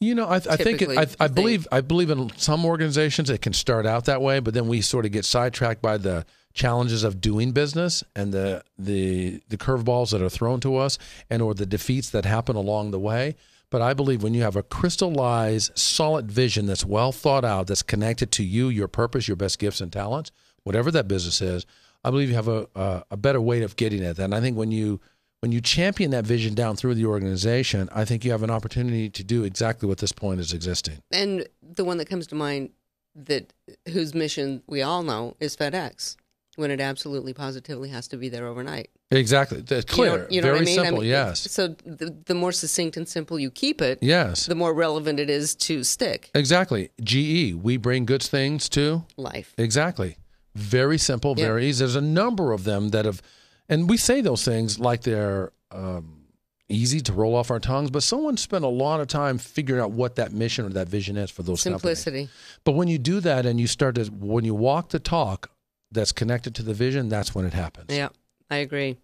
You 0.02 0.14
know, 0.14 0.26
I, 0.26 0.36
I 0.36 0.56
think 0.56 0.82
it, 0.82 0.90
I, 0.98 1.06
I 1.24 1.28
believe 1.28 1.68
I 1.70 1.80
believe 1.80 2.10
in 2.10 2.30
some 2.36 2.64
organizations 2.64 3.30
it 3.30 3.40
can 3.40 3.52
start 3.52 3.86
out 3.86 4.06
that 4.06 4.20
way, 4.20 4.40
but 4.40 4.52
then 4.52 4.66
we 4.66 4.80
sort 4.80 5.06
of 5.06 5.12
get 5.12 5.24
sidetracked 5.24 5.80
by 5.80 5.96
the 5.96 6.26
challenges 6.54 7.04
of 7.04 7.20
doing 7.20 7.52
business 7.52 8.02
and 8.14 8.32
the 8.32 8.62
the 8.78 9.40
the 9.48 9.56
curveballs 9.56 10.10
that 10.10 10.20
are 10.20 10.28
thrown 10.28 10.60
to 10.60 10.76
us 10.76 10.98
and 11.30 11.40
or 11.40 11.54
the 11.54 11.66
defeats 11.66 12.10
that 12.10 12.24
happen 12.24 12.56
along 12.56 12.90
the 12.90 12.98
way. 12.98 13.36
But 13.70 13.80
I 13.80 13.94
believe 13.94 14.22
when 14.22 14.34
you 14.34 14.42
have 14.42 14.56
a 14.56 14.62
crystallized, 14.62 15.78
solid 15.78 16.30
vision 16.30 16.66
that's 16.66 16.84
well 16.84 17.10
thought 17.10 17.44
out, 17.44 17.68
that's 17.68 17.82
connected 17.82 18.30
to 18.32 18.44
you, 18.44 18.68
your 18.68 18.88
purpose, 18.88 19.28
your 19.28 19.36
best 19.36 19.58
gifts 19.58 19.80
and 19.80 19.90
talents, 19.90 20.30
whatever 20.62 20.90
that 20.90 21.08
business 21.08 21.40
is, 21.40 21.64
I 22.04 22.10
believe 22.10 22.28
you 22.28 22.34
have 22.34 22.48
a 22.48 22.66
a, 22.74 23.04
a 23.12 23.16
better 23.16 23.40
way 23.40 23.62
of 23.62 23.76
getting 23.76 24.02
that. 24.02 24.18
And 24.18 24.34
I 24.34 24.40
think 24.40 24.56
when 24.56 24.72
you 24.72 25.00
when 25.42 25.50
you 25.50 25.60
champion 25.60 26.12
that 26.12 26.24
vision 26.24 26.54
down 26.54 26.76
through 26.76 26.94
the 26.94 27.04
organization, 27.04 27.88
I 27.92 28.04
think 28.04 28.24
you 28.24 28.30
have 28.30 28.44
an 28.44 28.50
opportunity 28.50 29.10
to 29.10 29.24
do 29.24 29.42
exactly 29.42 29.88
what 29.88 29.98
this 29.98 30.12
point 30.12 30.38
is 30.38 30.52
existing. 30.52 30.98
And 31.10 31.48
the 31.60 31.84
one 31.84 31.96
that 31.98 32.08
comes 32.08 32.28
to 32.28 32.36
mind 32.36 32.70
that 33.16 33.52
whose 33.92 34.14
mission 34.14 34.62
we 34.68 34.82
all 34.82 35.02
know 35.02 35.36
is 35.40 35.56
FedEx, 35.56 36.14
when 36.54 36.70
it 36.70 36.80
absolutely 36.80 37.34
positively 37.34 37.88
has 37.88 38.06
to 38.08 38.16
be 38.16 38.28
there 38.28 38.46
overnight. 38.46 38.90
Exactly. 39.10 39.62
That's 39.62 39.84
You 39.98 40.04
know- 40.04 40.10
clear. 40.12 40.26
you 40.30 40.40
know 40.42 40.46
Very 40.46 40.58
what 40.60 40.62
I 40.62 40.64
mean? 40.76 40.86
I 40.86 40.90
mean, 40.92 41.02
yes. 41.10 41.50
So 41.50 41.68
the, 41.84 42.16
the 42.24 42.34
more 42.34 42.52
succinct 42.52 42.96
and 42.96 43.08
simple 43.08 43.36
you 43.36 43.50
keep 43.50 43.82
it, 43.82 43.98
Yes. 44.00 44.46
the 44.46 44.54
more 44.54 44.72
relevant 44.72 45.18
it 45.18 45.28
is 45.28 45.56
to 45.56 45.82
stick 45.82 46.30
Exactly. 46.36 46.90
GE, 47.02 47.54
we 47.54 47.76
bring 47.78 48.04
good 48.06 48.22
things 48.22 48.68
to. 48.70 49.04
life. 49.16 49.54
Exactly. 49.58 50.18
Very 50.54 50.98
simple, 50.98 51.34
Yeah. 51.36 51.46
very 51.46 51.66
easy. 51.66 51.80
There's 51.80 51.96
a 51.96 52.00
number 52.00 52.52
of 52.52 52.62
them 52.62 52.90
that 52.90 53.06
have, 53.06 53.20
and 53.68 53.88
we 53.88 53.96
say 53.96 54.20
those 54.20 54.44
things 54.44 54.78
like 54.78 55.02
they're 55.02 55.52
um, 55.70 56.22
easy 56.68 57.00
to 57.00 57.12
roll 57.12 57.34
off 57.34 57.50
our 57.50 57.60
tongues, 57.60 57.90
but 57.90 58.02
someone 58.02 58.36
spent 58.36 58.64
a 58.64 58.68
lot 58.68 59.00
of 59.00 59.06
time 59.06 59.38
figuring 59.38 59.80
out 59.80 59.92
what 59.92 60.16
that 60.16 60.32
mission 60.32 60.64
or 60.64 60.70
that 60.70 60.88
vision 60.88 61.16
is 61.16 61.30
for 61.30 61.42
those 61.42 61.62
companies. 61.62 61.98
Simplicity. 61.98 62.28
But 62.64 62.72
when 62.72 62.88
you 62.88 62.98
do 62.98 63.20
that 63.20 63.46
and 63.46 63.60
you 63.60 63.66
start 63.66 63.96
to, 63.96 64.04
when 64.06 64.44
you 64.44 64.54
walk 64.54 64.90
the 64.90 64.98
talk 64.98 65.50
that's 65.90 66.12
connected 66.12 66.54
to 66.56 66.62
the 66.62 66.74
vision, 66.74 67.08
that's 67.08 67.34
when 67.34 67.44
it 67.44 67.52
happens. 67.52 67.94
Yeah, 67.94 68.08
I 68.50 68.56
agree. 68.56 68.96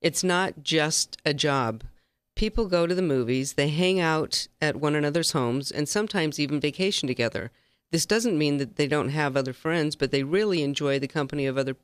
It's 0.00 0.22
not 0.22 0.62
just 0.62 1.18
a 1.24 1.34
job. 1.34 1.82
People 2.36 2.66
go 2.66 2.86
to 2.86 2.94
the 2.94 3.02
movies, 3.02 3.54
they 3.54 3.68
hang 3.68 3.98
out 3.98 4.46
at 4.62 4.76
one 4.76 4.94
another's 4.94 5.32
homes, 5.32 5.72
and 5.72 5.88
sometimes 5.88 6.38
even 6.38 6.60
vacation 6.60 7.08
together. 7.08 7.50
This 7.90 8.06
doesn't 8.06 8.38
mean 8.38 8.58
that 8.58 8.76
they 8.76 8.86
don't 8.86 9.08
have 9.08 9.36
other 9.36 9.52
friends, 9.52 9.96
but 9.96 10.12
they 10.12 10.22
really 10.22 10.62
enjoy 10.62 11.00
the 11.00 11.08
company 11.08 11.46
of 11.46 11.58
other 11.58 11.74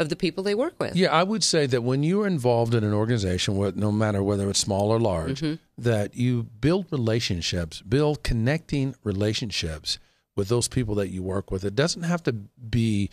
of 0.00 0.08
the 0.08 0.16
people 0.16 0.42
they 0.42 0.54
work 0.54 0.74
with. 0.80 0.96
Yeah, 0.96 1.12
I 1.12 1.22
would 1.22 1.44
say 1.44 1.66
that 1.66 1.82
when 1.82 2.02
you're 2.02 2.26
involved 2.26 2.74
in 2.74 2.82
an 2.82 2.94
organization, 2.94 3.54
no 3.76 3.92
matter 3.92 4.22
whether 4.22 4.48
it's 4.50 4.58
small 4.58 4.90
or 4.90 4.98
large, 4.98 5.42
Mm-hmm. 5.42 5.54
that 5.82 6.16
you 6.16 6.44
build 6.60 6.86
relationships, 6.90 7.82
build 7.82 8.22
connecting 8.22 8.94
relationships 9.04 9.98
with 10.34 10.48
those 10.48 10.68
people 10.68 10.94
that 10.96 11.08
you 11.10 11.22
work 11.22 11.50
with. 11.50 11.64
It 11.64 11.74
doesn't 11.74 12.02
have 12.02 12.22
to 12.24 12.32
be 12.32 13.10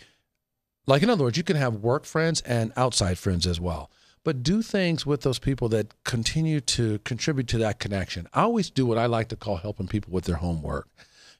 like, 0.86 1.02
in 1.02 1.10
other 1.10 1.24
words, 1.24 1.36
you 1.36 1.44
can 1.44 1.56
have 1.56 1.76
work 1.76 2.04
friends 2.06 2.40
and 2.42 2.72
outside 2.76 3.18
friends 3.18 3.46
as 3.46 3.60
well. 3.60 3.90
But 4.24 4.42
do 4.42 4.62
things 4.62 5.04
with 5.06 5.20
those 5.22 5.38
people 5.38 5.68
that 5.70 5.92
continue 6.04 6.60
to 6.62 6.98
contribute 7.00 7.48
to 7.48 7.58
that 7.58 7.78
connection. 7.78 8.26
I 8.34 8.42
always 8.42 8.70
do 8.70 8.84
what 8.86 8.98
I 8.98 9.06
like 9.06 9.28
to 9.28 9.36
call 9.36 9.56
helping 9.58 9.86
people 9.88 10.12
with 10.12 10.24
their 10.24 10.36
homework 10.36 10.88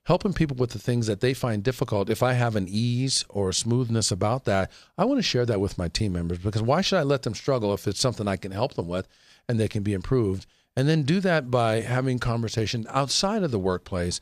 helping 0.08 0.32
people 0.32 0.56
with 0.56 0.70
the 0.70 0.78
things 0.78 1.06
that 1.06 1.20
they 1.20 1.34
find 1.34 1.62
difficult. 1.62 2.08
If 2.08 2.22
I 2.22 2.32
have 2.32 2.56
an 2.56 2.66
ease 2.66 3.26
or 3.28 3.50
a 3.50 3.54
smoothness 3.54 4.10
about 4.10 4.46
that, 4.46 4.72
I 4.96 5.04
want 5.04 5.18
to 5.18 5.22
share 5.22 5.44
that 5.44 5.60
with 5.60 5.76
my 5.76 5.88
team 5.88 6.14
members 6.14 6.38
because 6.38 6.62
why 6.62 6.80
should 6.80 6.98
I 6.98 7.02
let 7.02 7.24
them 7.24 7.34
struggle 7.34 7.74
if 7.74 7.86
it's 7.86 8.00
something 8.00 8.26
I 8.26 8.36
can 8.36 8.50
help 8.50 8.72
them 8.72 8.88
with 8.88 9.06
and 9.46 9.60
they 9.60 9.68
can 9.68 9.82
be 9.82 9.92
improved? 9.92 10.46
And 10.74 10.88
then 10.88 11.02
do 11.02 11.20
that 11.20 11.50
by 11.50 11.82
having 11.82 12.18
conversation 12.18 12.86
outside 12.88 13.42
of 13.42 13.50
the 13.50 13.58
workplace, 13.58 14.18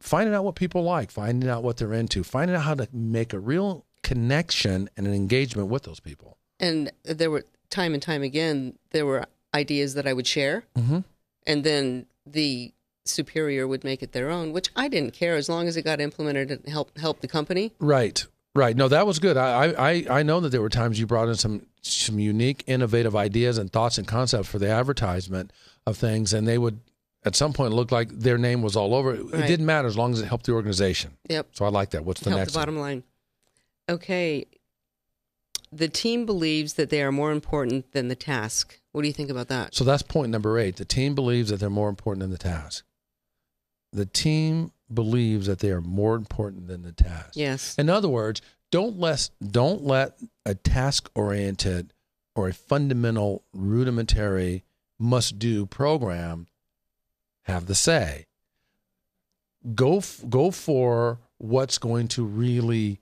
finding 0.00 0.34
out 0.34 0.44
what 0.44 0.54
people 0.54 0.82
like, 0.82 1.10
finding 1.10 1.50
out 1.50 1.62
what 1.62 1.76
they're 1.76 1.92
into, 1.92 2.24
finding 2.24 2.56
out 2.56 2.62
how 2.62 2.74
to 2.76 2.88
make 2.90 3.34
a 3.34 3.38
real 3.38 3.84
connection 4.02 4.88
and 4.96 5.06
an 5.06 5.12
engagement 5.12 5.68
with 5.68 5.82
those 5.82 6.00
people. 6.00 6.38
And 6.58 6.90
there 7.04 7.30
were 7.30 7.44
time 7.68 7.92
and 7.92 8.02
time 8.02 8.22
again 8.22 8.78
there 8.92 9.04
were 9.04 9.26
ideas 9.52 9.92
that 9.92 10.06
I 10.06 10.14
would 10.14 10.26
share, 10.26 10.64
Mhm. 10.74 11.04
and 11.46 11.64
then 11.64 12.06
the 12.24 12.72
superior 13.08 13.66
would 13.66 13.84
make 13.84 14.02
it 14.02 14.12
their 14.12 14.30
own, 14.30 14.52
which 14.52 14.70
I 14.76 14.88
didn't 14.88 15.12
care 15.12 15.36
as 15.36 15.48
long 15.48 15.68
as 15.68 15.76
it 15.76 15.82
got 15.82 16.00
implemented 16.00 16.50
and 16.50 16.68
help 16.68 16.96
help 16.98 17.20
the 17.20 17.28
company. 17.28 17.72
Right. 17.78 18.24
Right. 18.54 18.76
No, 18.76 18.88
that 18.88 19.06
was 19.06 19.18
good. 19.18 19.36
I, 19.36 19.66
I, 19.70 20.06
I 20.10 20.22
know 20.22 20.40
that 20.40 20.48
there 20.48 20.62
were 20.62 20.68
times 20.68 20.98
you 20.98 21.06
brought 21.06 21.28
in 21.28 21.36
some 21.36 21.66
some 21.82 22.18
unique, 22.18 22.64
innovative 22.66 23.14
ideas 23.14 23.56
and 23.58 23.72
thoughts 23.72 23.98
and 23.98 24.06
concepts 24.06 24.48
for 24.48 24.58
the 24.58 24.68
advertisement 24.68 25.52
of 25.86 25.96
things, 25.96 26.32
and 26.32 26.46
they 26.46 26.58
would 26.58 26.80
at 27.24 27.36
some 27.36 27.52
point 27.52 27.72
look 27.72 27.92
like 27.92 28.08
their 28.10 28.38
name 28.38 28.62
was 28.62 28.74
all 28.74 28.94
over. 28.94 29.14
it. 29.14 29.20
It 29.34 29.46
didn't 29.46 29.66
matter 29.66 29.86
as 29.86 29.96
long 29.96 30.12
as 30.12 30.20
it 30.20 30.26
helped 30.26 30.46
the 30.46 30.52
organization. 30.52 31.12
Yep. 31.28 31.48
So 31.52 31.64
I 31.64 31.68
like 31.68 31.90
that. 31.90 32.04
What's 32.04 32.20
the 32.20 32.30
help 32.30 32.40
next? 32.40 32.52
the 32.52 32.58
one? 32.58 32.62
bottom 32.62 32.78
line. 32.78 33.02
Okay. 33.88 34.46
The 35.70 35.88
team 35.88 36.24
believes 36.24 36.74
that 36.74 36.88
they 36.90 37.02
are 37.02 37.12
more 37.12 37.30
important 37.30 37.92
than 37.92 38.08
the 38.08 38.16
task. 38.16 38.80
What 38.92 39.02
do 39.02 39.08
you 39.08 39.14
think 39.14 39.30
about 39.30 39.48
that? 39.48 39.74
So 39.74 39.84
that's 39.84 40.02
point 40.02 40.30
number 40.30 40.58
eight. 40.58 40.76
The 40.76 40.84
team 40.84 41.14
believes 41.14 41.50
that 41.50 41.60
they're 41.60 41.68
more 41.68 41.90
important 41.90 42.20
than 42.20 42.30
the 42.30 42.38
task. 42.38 42.84
The 43.92 44.06
team 44.06 44.72
believes 44.92 45.46
that 45.46 45.58
they 45.60 45.70
are 45.70 45.80
more 45.80 46.14
important 46.16 46.66
than 46.66 46.82
the 46.82 46.92
task. 46.92 47.30
Yes. 47.34 47.74
In 47.76 47.88
other 47.90 48.08
words, 48.08 48.40
don't 48.70 48.98
let 48.98 49.30
don't 49.46 49.82
let 49.84 50.18
a 50.44 50.54
task 50.54 51.10
oriented 51.14 51.92
or 52.34 52.48
a 52.48 52.52
fundamental 52.54 53.44
rudimentary 53.52 54.64
must 54.98 55.38
do 55.38 55.64
program 55.66 56.46
have 57.44 57.66
the 57.66 57.74
say. 57.74 58.26
Go 59.74 59.98
f- 59.98 60.22
go 60.28 60.50
for 60.50 61.18
what's 61.38 61.78
going 61.78 62.08
to 62.08 62.24
really 62.24 63.00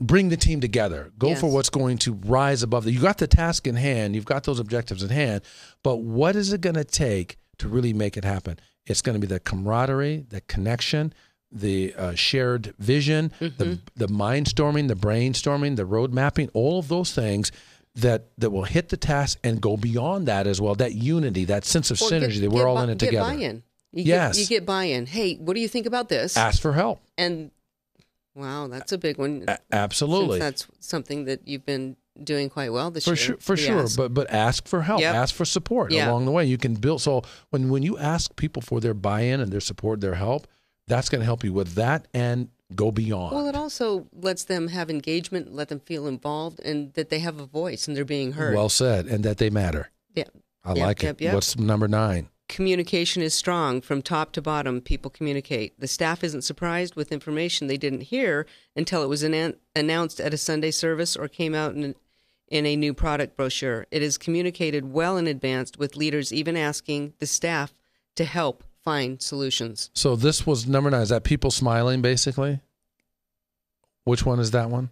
bring 0.00 0.28
the 0.28 0.36
team 0.36 0.60
together. 0.60 1.12
Go 1.18 1.28
Yes. 1.28 1.40
for 1.40 1.50
what's 1.50 1.70
going 1.70 1.98
to 1.98 2.14
rise 2.14 2.62
above 2.62 2.84
the. 2.84 2.92
You 2.92 3.00
got 3.00 3.18
the 3.18 3.26
task 3.26 3.66
in 3.66 3.76
hand. 3.76 4.14
You've 4.14 4.24
got 4.24 4.44
those 4.44 4.58
objectives 4.60 5.02
in 5.02 5.10
hand. 5.10 5.42
But 5.82 5.96
what 5.96 6.36
is 6.36 6.52
it 6.52 6.60
going 6.60 6.74
to 6.76 6.84
take 6.84 7.36
to 7.58 7.68
really 7.68 7.92
make 7.92 8.16
it 8.16 8.24
happen? 8.24 8.58
It's 8.86 9.02
going 9.02 9.14
to 9.14 9.20
be 9.20 9.26
the 9.26 9.40
camaraderie, 9.40 10.26
the 10.28 10.40
connection, 10.42 11.12
the 11.50 11.94
uh, 11.96 12.14
shared 12.14 12.74
vision, 12.78 13.32
the 13.38 13.78
the 13.96 14.08
mind 14.08 14.48
storming, 14.48 14.88
the 14.88 14.94
brainstorming, 14.96 15.76
the 15.76 15.86
road 15.86 16.12
mapping, 16.12 16.48
all 16.52 16.78
of 16.78 16.88
those 16.88 17.12
things 17.14 17.50
that 17.94 18.26
that 18.38 18.50
will 18.50 18.64
hit 18.64 18.88
the 18.88 18.96
task 18.96 19.38
and 19.44 19.60
go 19.60 19.76
beyond 19.76 20.26
that 20.28 20.46
as 20.46 20.60
well. 20.60 20.74
That 20.74 20.94
unity, 20.94 21.44
that 21.46 21.64
sense 21.64 21.90
of 21.90 22.02
Or 22.02 22.10
synergy 22.10 22.32
get- 22.34 22.40
that 22.42 22.50
we're 22.50 22.60
get 22.62 22.66
all 22.66 22.76
bu- 22.76 22.82
in 22.82 22.90
it 22.90 22.98
get 22.98 23.06
together. 23.06 23.30
buy-in. 23.30 23.62
You 23.92 24.02
Yes. 24.04 24.34
Get, 24.36 24.40
you 24.42 24.46
get 24.48 24.66
buy-in. 24.66 25.06
Hey, 25.06 25.36
what 25.36 25.54
do 25.54 25.60
you 25.60 25.68
think 25.68 25.86
about 25.86 26.08
this? 26.08 26.36
Ask 26.36 26.60
for 26.60 26.72
help. 26.72 27.00
and 27.16 27.52
wow, 28.34 28.66
that's 28.66 28.90
a 28.92 28.98
big 28.98 29.16
one. 29.18 29.44
A- 29.46 29.58
absolutely. 29.72 30.40
Since 30.40 30.64
that's 30.64 30.66
something 30.86 31.24
that 31.26 31.46
you've 31.46 31.64
been 31.64 31.96
doing 32.22 32.48
quite 32.48 32.72
well 32.72 32.90
this 32.90 33.04
for 33.04 33.10
year. 33.10 33.16
sure 33.16 33.36
for 33.40 33.56
sure 33.56 33.80
ask. 33.82 33.96
but 33.96 34.14
but 34.14 34.30
ask 34.30 34.68
for 34.68 34.82
help 34.82 35.00
Yep. 35.00 35.14
ask 35.14 35.34
for 35.34 35.44
support 35.44 35.90
Yeah. 35.90 36.10
along 36.10 36.26
the 36.26 36.30
way 36.30 36.44
you 36.44 36.56
can 36.58 36.74
build 36.74 37.00
so 37.02 37.22
when 37.50 37.68
when 37.70 37.82
you 37.82 37.98
ask 37.98 38.36
people 38.36 38.62
for 38.62 38.80
their 38.80 38.94
buy-in 38.94 39.40
and 39.40 39.50
their 39.52 39.60
support 39.60 40.00
their 40.00 40.14
help 40.14 40.46
that's 40.86 41.08
going 41.08 41.20
to 41.20 41.24
help 41.24 41.42
you 41.42 41.52
with 41.52 41.74
that 41.74 42.06
and 42.14 42.48
go 42.74 42.90
beyond 42.92 43.34
Well, 43.34 43.46
it 43.48 43.54
also 43.56 44.06
lets 44.12 44.44
them 44.44 44.68
have 44.68 44.90
engagement, 44.90 45.52
let 45.54 45.68
them 45.68 45.80
feel 45.80 46.06
involved, 46.06 46.60
and 46.60 46.92
that 46.94 47.08
they 47.08 47.18
have 47.20 47.38
a 47.40 47.46
voice 47.46 47.86
and 47.88 47.96
they're 47.96 48.04
being 48.04 48.32
heard. 48.32 48.54
well 48.54 48.68
said 48.68 49.06
and 49.06 49.24
that 49.24 49.38
they 49.38 49.50
matter 49.50 49.90
yeah. 50.14 50.24
i 50.62 50.70
Yep, 50.74 50.86
like 50.86 51.02
yep, 51.02 51.20
it 51.20 51.24
yep. 51.24 51.34
what's 51.34 51.56
number 51.58 51.88
nine 51.88 52.28
Communication 52.46 53.22
is 53.22 53.32
strong 53.32 53.80
from 53.80 54.02
top 54.02 54.30
to 54.32 54.42
bottom. 54.42 54.82
People 54.82 55.10
communicate. 55.10 55.80
The 55.80 55.88
staff 55.88 56.22
isn't 56.22 56.42
surprised 56.42 56.94
with 56.94 57.10
information 57.10 57.66
they 57.68 57.78
didn't 57.78 58.02
hear 58.02 58.46
until 58.76 59.02
it 59.02 59.08
was 59.08 59.22
annou- 59.24 59.56
announced 59.74 60.20
at 60.20 60.34
a 60.34 60.36
Sunday 60.36 60.70
service 60.70 61.16
or 61.16 61.26
came 61.26 61.54
out 61.54 61.74
in, 61.74 61.94
in 62.54 62.64
a 62.66 62.76
new 62.76 62.94
product 62.94 63.36
brochure. 63.36 63.84
It 63.90 64.00
is 64.00 64.16
communicated 64.16 64.92
well 64.92 65.16
in 65.16 65.26
advance, 65.26 65.72
with 65.76 65.96
leaders 65.96 66.32
even 66.32 66.56
asking 66.56 67.14
the 67.18 67.26
staff 67.26 67.74
to 68.14 68.24
help 68.24 68.62
find 68.84 69.20
solutions. 69.20 69.90
so 69.94 70.14
this 70.14 70.46
was 70.46 70.66
number 70.66 70.90
nine 70.90 71.00
is 71.02 71.08
that 71.08 71.24
people 71.24 71.50
smiling 71.50 72.02
basically 72.02 72.60
which 74.04 74.24
one 74.26 74.38
is 74.38 74.50
that 74.52 74.70
one 74.70 74.90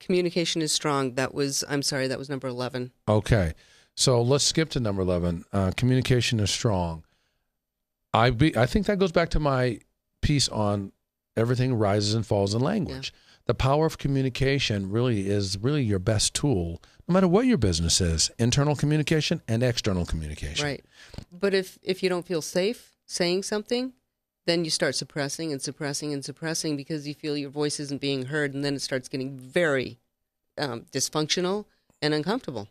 Communication 0.00 0.60
is 0.60 0.70
strong. 0.70 1.14
That 1.14 1.32
was, 1.32 1.64
I'm 1.66 1.80
sorry, 1.82 2.08
that 2.08 2.18
was 2.18 2.28
number 2.28 2.46
11. 2.46 2.92
Okay, 3.08 3.54
so 3.94 4.20
let's 4.20 4.44
skip 4.44 4.68
to 4.70 4.80
number 4.80 5.00
eleven. 5.00 5.44
Uh, 5.50 5.70
communication 5.76 6.40
is 6.40 6.50
strong. 6.50 7.04
I 8.12 8.30
be 8.30 8.54
I 8.56 8.66
think 8.66 8.86
that 8.86 8.98
goes 8.98 9.12
back 9.12 9.30
to 9.30 9.40
my 9.40 9.78
piece 10.20 10.48
on 10.48 10.92
everything 11.36 11.74
rises 11.74 12.12
and 12.14 12.26
falls 12.26 12.54
in 12.54 12.60
language. 12.60 13.14
The 13.46 13.54
power 13.54 13.84
of 13.86 13.98
communication 13.98 14.90
really 14.90 15.28
is 15.28 15.58
really 15.58 15.82
your 15.82 15.98
best 15.98 16.34
tool, 16.34 16.82
no 17.06 17.12
matter 17.12 17.28
what 17.28 17.46
your 17.46 17.58
business 17.58 18.00
is: 18.00 18.30
internal 18.38 18.74
communication 18.74 19.42
and 19.46 19.62
external 19.62 20.06
communication. 20.06 20.64
Right. 20.64 20.84
But 21.30 21.52
if 21.52 21.78
if 21.82 22.02
you 22.02 22.08
don't 22.08 22.26
feel 22.26 22.42
safe 22.42 22.96
saying 23.06 23.42
something, 23.42 23.92
then 24.46 24.64
you 24.64 24.70
start 24.70 24.94
suppressing 24.94 25.52
and 25.52 25.60
suppressing 25.60 26.12
and 26.12 26.24
suppressing 26.24 26.76
because 26.76 27.06
you 27.06 27.14
feel 27.14 27.36
your 27.36 27.50
voice 27.50 27.78
isn't 27.80 28.00
being 28.00 28.26
heard, 28.26 28.54
and 28.54 28.64
then 28.64 28.74
it 28.74 28.82
starts 28.82 29.08
getting 29.08 29.36
very 29.36 29.98
um, 30.56 30.86
dysfunctional 30.92 31.66
and 32.00 32.14
uncomfortable. 32.14 32.68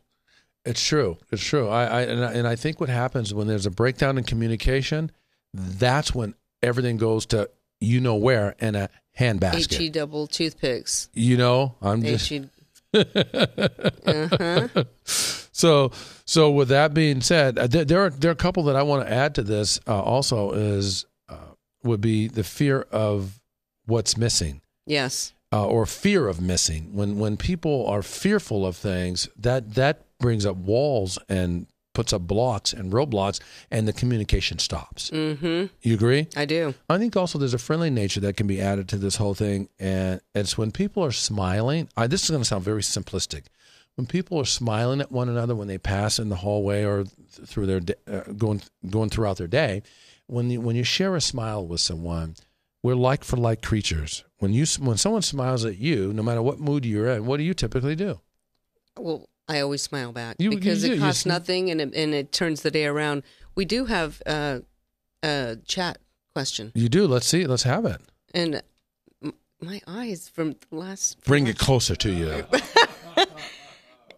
It's 0.64 0.82
true. 0.82 1.18
It's 1.30 1.44
true. 1.44 1.68
I, 1.68 1.84
I 1.84 2.00
and 2.02 2.24
I 2.24 2.32
and 2.32 2.48
I 2.48 2.56
think 2.56 2.80
what 2.80 2.88
happens 2.88 3.32
when 3.34 3.46
there's 3.46 3.66
a 3.66 3.70
breakdown 3.70 4.18
in 4.18 4.24
communication, 4.24 5.12
that's 5.52 6.14
when 6.14 6.34
everything 6.62 6.96
goes 6.96 7.26
to 7.26 7.50
you 7.80 8.00
know 8.00 8.14
where 8.14 8.56
and 8.58 8.76
a 8.76 8.88
handbasket. 9.18 9.74
He 9.74 9.90
double 9.90 10.26
toothpicks. 10.26 11.08
You 11.14 11.36
know, 11.36 11.74
I'm 11.80 12.02
just 12.02 12.30
uh-huh. 12.32 12.44
so 15.04 15.90
so 16.24 16.50
with 16.50 16.68
that 16.68 16.94
being 16.94 17.20
said 17.20 17.58
uh, 17.58 17.66
there, 17.66 17.84
there 17.84 18.00
are 18.04 18.10
there 18.10 18.30
are 18.30 18.32
a 18.32 18.36
couple 18.36 18.62
that 18.64 18.76
i 18.76 18.82
want 18.82 19.04
to 19.04 19.12
add 19.12 19.34
to 19.34 19.42
this 19.42 19.80
uh, 19.88 20.00
also 20.00 20.52
is 20.52 21.04
uh, 21.28 21.36
would 21.82 22.00
be 22.00 22.28
the 22.28 22.44
fear 22.44 22.82
of 22.92 23.40
what's 23.86 24.16
missing 24.16 24.60
Yes. 24.86 25.32
uh, 25.52 25.66
or 25.66 25.86
fear 25.86 26.28
of 26.28 26.40
missing 26.40 26.94
when 26.94 27.18
when 27.18 27.36
people 27.36 27.84
are 27.88 28.02
fearful 28.02 28.64
of 28.64 28.76
things 28.76 29.28
that 29.36 29.74
that 29.74 30.04
brings 30.20 30.46
up 30.46 30.56
walls 30.56 31.18
and 31.28 31.66
puts 31.94 32.12
up 32.12 32.22
blocks 32.22 32.72
and 32.72 32.92
roadblocks 32.92 33.40
and 33.70 33.88
the 33.88 33.92
communication 33.92 34.58
stops 34.58 35.10
Mm-hmm. 35.10 35.66
you 35.82 35.94
agree 35.94 36.26
I 36.36 36.44
do. 36.44 36.74
I 36.90 36.98
think 36.98 37.16
also 37.16 37.38
there's 37.38 37.54
a 37.54 37.58
friendly 37.58 37.90
nature 37.90 38.20
that 38.20 38.36
can 38.36 38.46
be 38.46 38.60
added 38.60 38.88
to 38.90 38.98
this 38.98 39.16
whole 39.16 39.34
thing, 39.34 39.68
and 39.78 40.20
it's 40.34 40.58
when 40.58 40.70
people 40.72 41.02
are 41.04 41.12
smiling. 41.12 41.88
I, 41.96 42.06
this 42.06 42.24
is 42.24 42.30
going 42.30 42.42
to 42.42 42.48
sound 42.48 42.64
very 42.64 42.82
simplistic. 42.82 43.44
When 43.96 44.06
people 44.06 44.38
are 44.40 44.44
smiling 44.44 45.00
at 45.00 45.12
one 45.12 45.28
another 45.28 45.54
when 45.54 45.68
they 45.68 45.78
pass 45.78 46.18
in 46.18 46.28
the 46.28 46.36
hallway 46.36 46.82
or 46.84 47.04
through 47.30 47.66
their 47.66 47.80
uh, 48.12 48.32
going 48.32 48.62
going 48.90 49.08
throughout 49.10 49.36
their 49.36 49.46
day, 49.46 49.82
when 50.26 50.50
you, 50.50 50.60
when 50.60 50.74
you 50.76 50.82
share 50.84 51.14
a 51.14 51.20
smile 51.20 51.64
with 51.64 51.80
someone, 51.80 52.34
we're 52.82 52.96
like 52.96 53.22
for 53.22 53.36
like 53.36 53.62
creatures. 53.62 54.24
When 54.38 54.52
you 54.52 54.66
when 54.80 54.96
someone 54.96 55.22
smiles 55.22 55.64
at 55.64 55.78
you, 55.78 56.12
no 56.12 56.22
matter 56.24 56.42
what 56.42 56.58
mood 56.58 56.84
you're 56.84 57.08
in, 57.08 57.24
what 57.26 57.36
do 57.36 57.44
you 57.44 57.54
typically 57.54 57.94
do? 57.94 58.20
Well, 58.98 59.28
I 59.48 59.60
always 59.60 59.82
smile 59.82 60.12
back 60.12 60.36
You- 60.38 60.50
you 60.50 60.56
because 60.58 60.82
do. 60.82 60.92
it 60.94 60.98
costs 60.98 61.22
sm- 61.22 61.28
nothing 61.28 61.70
and 61.70 61.80
it, 61.80 61.94
and 61.94 62.14
it 62.14 62.32
turns 62.32 62.62
the 62.62 62.70
day 62.70 62.86
around. 62.86 63.22
We 63.54 63.64
do 63.64 63.84
have 63.86 64.22
uh, 64.26 64.60
a 65.22 65.56
chat 65.66 65.98
question, 66.34 66.72
You 66.74 66.88
do. 66.88 67.06
Let's 67.06 67.26
see. 67.26 67.46
Let's 67.46 67.62
have 67.64 67.84
it. 67.84 68.00
and 68.34 68.62
my 69.60 69.80
eyes 69.86 70.28
from 70.28 70.50
the 70.70 70.76
last 70.76 71.22
Bring 71.24 71.46
it 71.46 71.58
closer 71.58 71.94
to 71.96 72.10
you. 72.12 72.44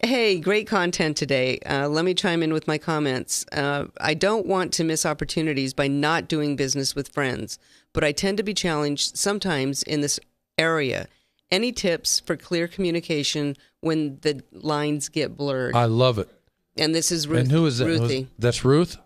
Hey, 0.05 0.39
great 0.39 0.69
content 0.69 1.17
today. 1.17 1.59
Uh, 1.69 1.89
let 1.89 2.05
me 2.05 2.15
chime 2.15 2.43
in 2.43 2.53
with 2.53 2.69
my 2.69 2.79
comments. 2.79 3.45
Uh, 3.51 3.87
I 4.01 4.15
don't 4.15 4.47
want 4.47 4.73
to 4.75 4.85
miss 4.85 5.05
opportunities 5.05 5.73
by 5.75 5.89
not 5.89 6.29
doing 6.29 6.55
business 6.55 6.95
with 6.95 7.09
friends, 7.09 7.59
but 7.93 8.05
I 8.05 8.13
tend 8.13 8.37
to 8.37 8.45
be 8.45 8.55
challenged 8.55 9.17
sometimes 9.17 9.83
in 9.83 10.03
this 10.03 10.21
area. 10.59 11.09
Any 11.51 11.73
tips 11.73 12.21
for 12.21 12.37
clear 12.37 12.67
communication 12.69 13.57
when 13.81 14.19
the 14.23 14.43
lines 14.53 15.09
get 15.09 15.37
blurred? 15.37 15.75
I 15.77 15.85
love 15.85 16.19
it. 16.19 16.29
and 16.77 16.95
this 16.95 17.13
is 17.13 17.29
Ruth, 17.29 17.41
and 17.41 17.51
who 17.53 17.67
is 17.67 17.79
that? 17.79 17.87
Ruthie. 17.87 18.29
That's 18.39 18.65
Ruth. 18.65 18.97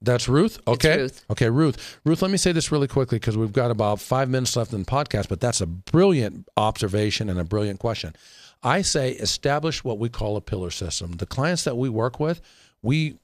That's 0.00 0.28
Ruth. 0.28 0.58
Okay. 0.66 0.98
Ruth. 1.02 1.24
Okay, 1.30 1.48
Ruth. 1.48 1.98
Ruth, 2.04 2.22
let 2.22 2.30
me 2.32 2.36
say 2.36 2.50
this 2.50 2.72
really 2.72 2.88
quickly 2.88 3.18
because 3.20 3.36
we've 3.36 3.52
got 3.52 3.70
about 3.70 4.00
five 4.00 4.28
minutes 4.28 4.56
left 4.56 4.72
in 4.72 4.80
the 4.80 4.90
podcast. 4.90 5.28
But 5.28 5.40
that's 5.40 5.60
a 5.60 5.66
brilliant 5.66 6.48
observation 6.56 7.28
and 7.28 7.38
a 7.38 7.44
brilliant 7.44 7.78
question. 7.78 8.16
I 8.64 8.82
say 8.82 9.12
establish 9.12 9.84
what 9.84 9.98
we 9.98 10.08
call 10.08 10.36
a 10.36 10.40
pillar 10.40 10.70
system. 10.70 11.12
The 11.12 11.26
clients 11.26 11.62
that 11.64 11.76
we 11.76 11.88
work 11.88 12.18
with, 12.18 12.40
we 12.82 13.16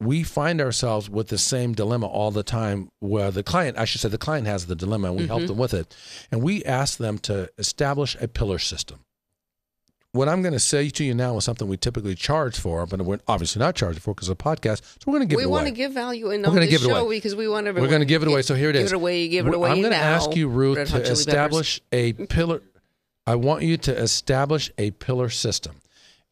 we 0.00 0.22
find 0.22 0.60
ourselves 0.60 1.10
with 1.10 1.28
the 1.28 1.38
same 1.38 1.74
dilemma 1.74 2.06
all 2.06 2.30
the 2.30 2.42
time. 2.42 2.90
Where 3.00 3.30
the 3.30 3.42
client, 3.42 3.78
I 3.78 3.84
should 3.84 4.00
say, 4.00 4.08
the 4.08 4.18
client 4.18 4.46
has 4.46 4.66
the 4.66 4.74
dilemma, 4.76 5.08
and 5.08 5.16
we 5.16 5.26
help 5.26 5.40
mm-hmm. 5.40 5.48
them 5.48 5.58
with 5.58 5.74
it, 5.74 5.94
and 6.30 6.42
we 6.42 6.64
ask 6.64 6.98
them 6.98 7.18
to 7.20 7.50
establish 7.58 8.16
a 8.20 8.28
pillar 8.28 8.58
system 8.58 9.04
what 10.12 10.28
I'm 10.28 10.42
going 10.42 10.52
to 10.52 10.60
say 10.60 10.90
to 10.90 11.04
you 11.04 11.14
now 11.14 11.36
is 11.38 11.44
something 11.44 11.66
we 11.66 11.78
typically 11.78 12.14
charge 12.14 12.58
for, 12.58 12.84
but 12.86 13.00
we're 13.00 13.18
obviously 13.26 13.60
not 13.60 13.74
charging 13.74 14.00
for 14.00 14.14
because 14.14 14.28
of 14.28 14.38
a 14.38 14.42
podcast. 14.42 14.82
So 14.82 15.04
we're 15.06 15.18
going 15.18 15.28
to 15.28 15.34
give 15.34 15.40
it 15.40 15.44
away. 15.44 15.50
we 15.50 15.52
want 15.52 15.66
to 15.66 15.72
give 15.72 15.92
value 15.92 16.30
in 16.30 16.42
We're 16.42 16.48
gonna 16.48 16.66
give 16.66 16.82
it 16.82 16.86
show 16.86 16.96
away. 16.96 17.16
because 17.16 17.34
we 17.34 17.48
want 17.48 17.66
we're 17.66 17.88
going 17.88 18.00
to 18.00 18.04
give 18.04 18.22
it 18.22 18.28
away. 18.28 18.42
So 18.42 18.54
here 18.54 18.68
it 18.68 18.76
is. 18.76 18.90
Give 18.90 18.92
it 18.92 18.96
away. 18.96 19.28
Give 19.28 19.46
it 19.46 19.54
away. 19.54 19.70
I'm 19.70 19.80
going 19.80 19.92
to 19.92 19.98
ask 19.98 20.36
you, 20.36 20.48
Ruth, 20.48 20.76
to 20.76 20.84
Chili 20.84 21.02
Peppers. 21.02 21.18
establish 21.18 21.80
a 21.92 22.12
pillar. 22.12 22.60
I 23.26 23.36
want 23.36 23.62
you 23.62 23.76
to 23.78 23.96
establish 23.96 24.70
a 24.76 24.90
pillar 24.90 25.30
system, 25.30 25.76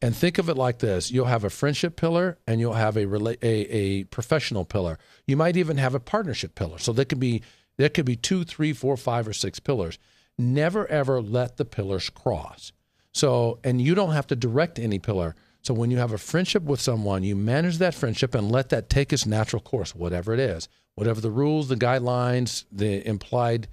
and 0.01 0.15
think 0.15 0.37
of 0.37 0.49
it 0.49 0.57
like 0.57 0.79
this: 0.79 1.11
you'll 1.11 1.25
have 1.25 1.43
a 1.43 1.49
friendship 1.49 1.95
pillar, 1.95 2.37
and 2.47 2.59
you'll 2.59 2.73
have 2.73 2.97
a 2.97 3.05
a, 3.05 3.37
a 3.43 4.03
professional 4.05 4.65
pillar. 4.65 4.97
You 5.27 5.37
might 5.37 5.57
even 5.57 5.77
have 5.77 5.95
a 5.95 5.99
partnership 5.99 6.55
pillar. 6.55 6.79
So 6.79 6.93
there 6.93 7.05
could 7.05 7.19
be 7.19 7.43
there 7.77 7.89
could 7.89 8.05
be 8.05 8.15
two, 8.15 8.43
three, 8.43 8.73
four, 8.73 8.97
five, 8.97 9.27
or 9.27 9.33
six 9.33 9.59
pillars. 9.59 9.97
Never 10.37 10.87
ever 10.87 11.21
let 11.21 11.57
the 11.57 11.65
pillars 11.65 12.09
cross. 12.09 12.71
So, 13.13 13.59
and 13.63 13.81
you 13.81 13.95
don't 13.95 14.13
have 14.13 14.27
to 14.27 14.35
direct 14.35 14.79
any 14.79 14.99
pillar. 14.99 15.35
So, 15.61 15.73
when 15.73 15.91
you 15.91 15.97
have 15.97 16.13
a 16.13 16.17
friendship 16.17 16.63
with 16.63 16.79
someone, 16.79 17.23
you 17.23 17.35
manage 17.35 17.77
that 17.79 17.93
friendship 17.93 18.33
and 18.33 18.51
let 18.51 18.69
that 18.69 18.89
take 18.89 19.13
its 19.13 19.25
natural 19.25 19.61
course, 19.61 19.93
whatever 19.93 20.33
it 20.33 20.39
is, 20.39 20.67
whatever 20.95 21.21
the 21.21 21.31
rules, 21.31 21.67
the 21.67 21.75
guidelines, 21.75 22.65
the 22.71 23.05
implied 23.07 23.67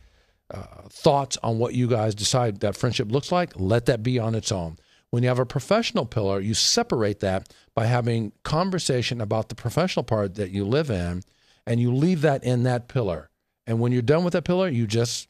uh, 0.52 0.64
thoughts 0.90 1.38
on 1.42 1.58
what 1.58 1.74
you 1.74 1.86
guys 1.86 2.14
decide 2.14 2.60
that 2.60 2.76
friendship 2.76 3.10
looks 3.10 3.30
like, 3.30 3.52
let 3.56 3.86
that 3.86 4.02
be 4.02 4.18
on 4.18 4.34
its 4.34 4.50
own. 4.50 4.78
When 5.10 5.22
you 5.22 5.28
have 5.28 5.38
a 5.38 5.46
professional 5.46 6.04
pillar, 6.04 6.40
you 6.40 6.54
separate 6.54 7.20
that 7.20 7.52
by 7.74 7.86
having 7.86 8.32
conversation 8.42 9.20
about 9.20 9.48
the 9.48 9.54
professional 9.54 10.04
part 10.04 10.34
that 10.34 10.50
you 10.50 10.64
live 10.64 10.90
in 10.90 11.22
and 11.66 11.80
you 11.80 11.94
leave 11.94 12.20
that 12.22 12.44
in 12.44 12.62
that 12.64 12.88
pillar. 12.88 13.30
And 13.66 13.80
when 13.80 13.92
you're 13.92 14.02
done 14.02 14.24
with 14.24 14.32
that 14.32 14.44
pillar, 14.44 14.68
you 14.68 14.86
just 14.86 15.28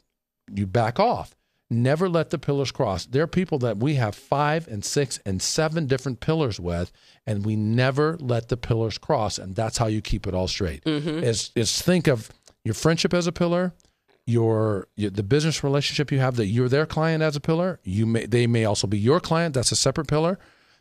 you 0.53 0.67
back 0.67 0.99
off. 0.99 1.35
Never 1.71 2.09
let 2.09 2.31
the 2.31 2.39
pillars 2.39 2.73
cross. 2.73 3.05
There 3.05 3.23
are 3.23 3.29
people 3.29 3.59
that 3.59 3.77
we 3.77 3.97
have 3.97 4.15
five 4.15 4.67
and 4.69 4.83
six 4.83 5.21
and 5.27 5.43
seven 5.43 5.87
different 5.87 6.21
pillars 6.21 6.59
with, 6.59 6.91
and 7.27 7.45
we 7.45 7.57
never 7.57 8.17
let 8.21 8.49
the 8.49 8.57
pillars 8.57 8.97
cross. 8.97 9.37
And 9.37 9.55
that's 9.55 9.77
how 9.77 9.87
you 9.87 10.01
keep 10.01 10.27
it 10.27 10.35
all 10.35 10.49
straight. 10.49 10.83
Mm-hmm. 10.85 11.23
Is 11.25 11.51
is 11.55 11.83
think 11.83 12.09
of 12.09 12.31
your 12.65 12.75
friendship 12.75 13.13
as 13.13 13.27
a 13.27 13.33
pillar, 13.33 13.75
your, 14.29 14.87
your 14.97 15.11
the 15.11 15.23
business 15.23 15.65
relationship 15.65 16.13
you 16.13 16.19
have 16.19 16.37
that 16.37 16.47
you're 16.47 16.69
their 16.69 16.87
client 16.87 17.23
as 17.23 17.35
a 17.35 17.41
pillar. 17.41 17.81
You 17.83 18.07
may 18.07 18.27
they 18.27 18.47
may 18.47 18.65
also 18.65 18.87
be 18.87 18.99
your 18.99 19.21
client. 19.21 19.55
That's 19.55 19.73
a 19.73 19.77
separate 19.77 20.07
pillar. 20.07 20.39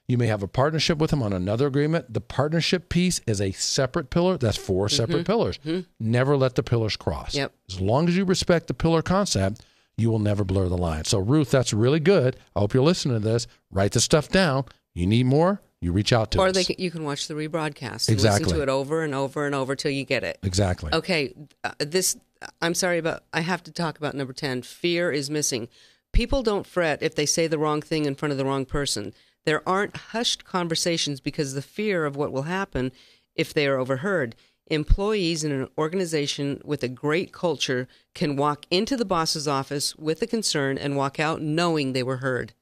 You 0.07 0.17
may 0.17 0.27
have 0.27 0.41
a 0.43 0.47
partnership 0.47 0.99
with 0.99 1.09
them 1.09 1.21
on 1.21 1.33
another 1.33 1.67
agreement. 1.67 2.13
The 2.13 2.21
partnership 2.21 2.87
piece 2.89 3.19
is 3.27 3.41
a 3.41 3.51
separate 3.51 4.09
pillar. 4.09 4.37
That's 4.37 4.55
4 4.57 4.87
separate 4.87 5.25
pillars. 5.25 5.59
Never 5.99 6.37
let 6.37 6.55
the 6.55 6.63
pillars 6.63 6.95
cross. 6.95 7.35
Yep. 7.35 7.51
As 7.69 7.81
long 7.81 8.07
as 8.07 8.15
you 8.15 8.23
respect 8.23 8.67
the 8.67 8.73
pillar 8.73 9.01
concept, 9.01 9.65
you 9.97 10.09
will 10.09 10.19
never 10.19 10.45
blur 10.45 10.69
the 10.69 10.77
line. 10.77 11.03
So, 11.03 11.19
Ruth, 11.19 11.51
that's 11.51 11.73
really 11.73 11.99
good. 11.99 12.37
I 12.55 12.59
hope 12.61 12.73
you're 12.73 12.83
listening 12.83 13.19
to 13.21 13.27
this. 13.27 13.47
Write 13.69 13.91
the 13.91 13.99
stuff 13.99 14.29
down. 14.29 14.63
You 14.93 15.07
need 15.07 15.25
more, 15.25 15.61
you 15.81 15.91
reach 15.91 16.13
out 16.13 16.31
to 16.31 16.39
Or 16.39 16.47
us. 16.47 16.67
can, 16.67 16.77
you 16.79 16.89
can 16.89 17.03
watch 17.03 17.27
the 17.27 17.33
rebroadcast 17.33 18.07
and 18.07 18.13
Exactly. 18.13 18.45
listen 18.45 18.57
to 18.59 18.63
it 18.63 18.69
over 18.69 19.03
and 19.03 19.13
over 19.13 19.45
and 19.45 19.53
over 19.53 19.75
till 19.75 19.91
you 19.91 20.05
get 20.05 20.23
it. 20.23 20.37
exactly. 20.41 20.89
Okay, 20.93 21.33
uh, 21.65 21.71
this 21.79 22.15
I'm 22.61 22.73
sorry 22.73 23.01
but 23.01 23.25
I 23.33 23.41
have 23.41 23.63
to 23.63 23.71
talk 23.71 23.97
about 23.97 24.15
number 24.15 24.33
ten. 24.33 24.61
Fear 24.61 25.11
is 25.11 25.29
missing. 25.29 25.67
People 26.13 26.43
don't 26.43 26.65
fret 26.65 27.03
if 27.03 27.15
they 27.15 27.25
say 27.25 27.47
the 27.47 27.59
wrong 27.59 27.81
thing 27.81 28.05
in 28.05 28.15
front 28.15 28.31
of 28.31 28.37
the 28.37 28.45
wrong 28.45 28.65
person. 28.65 29.13
There 29.45 29.67
aren't 29.67 29.97
hushed 29.97 30.45
conversations 30.45 31.19
because 31.19 31.49
of 31.49 31.55
the 31.55 31.61
fear 31.61 32.05
of 32.05 32.15
what 32.15 32.31
will 32.31 32.43
happen 32.43 32.91
if 33.35 33.53
they 33.53 33.67
are 33.67 33.77
overheard. 33.77 34.35
Employees 34.69 35.43
in 35.45 35.51
an 35.53 35.69
organization 35.77 36.61
with 36.65 36.83
a 36.83 36.89
great 36.89 37.31
culture 37.31 37.87
can 38.13 38.35
walk 38.35 38.65
into 38.69 38.97
the 38.97 39.05
boss's 39.05 39.47
office 39.47 39.95
with 39.95 40.21
a 40.21 40.27
concern 40.27 40.77
and 40.77 40.97
walk 40.97 41.19
out 41.19 41.41
knowing 41.41 41.93
they 41.93 42.03
were 42.03 42.17
heard. 42.17 42.53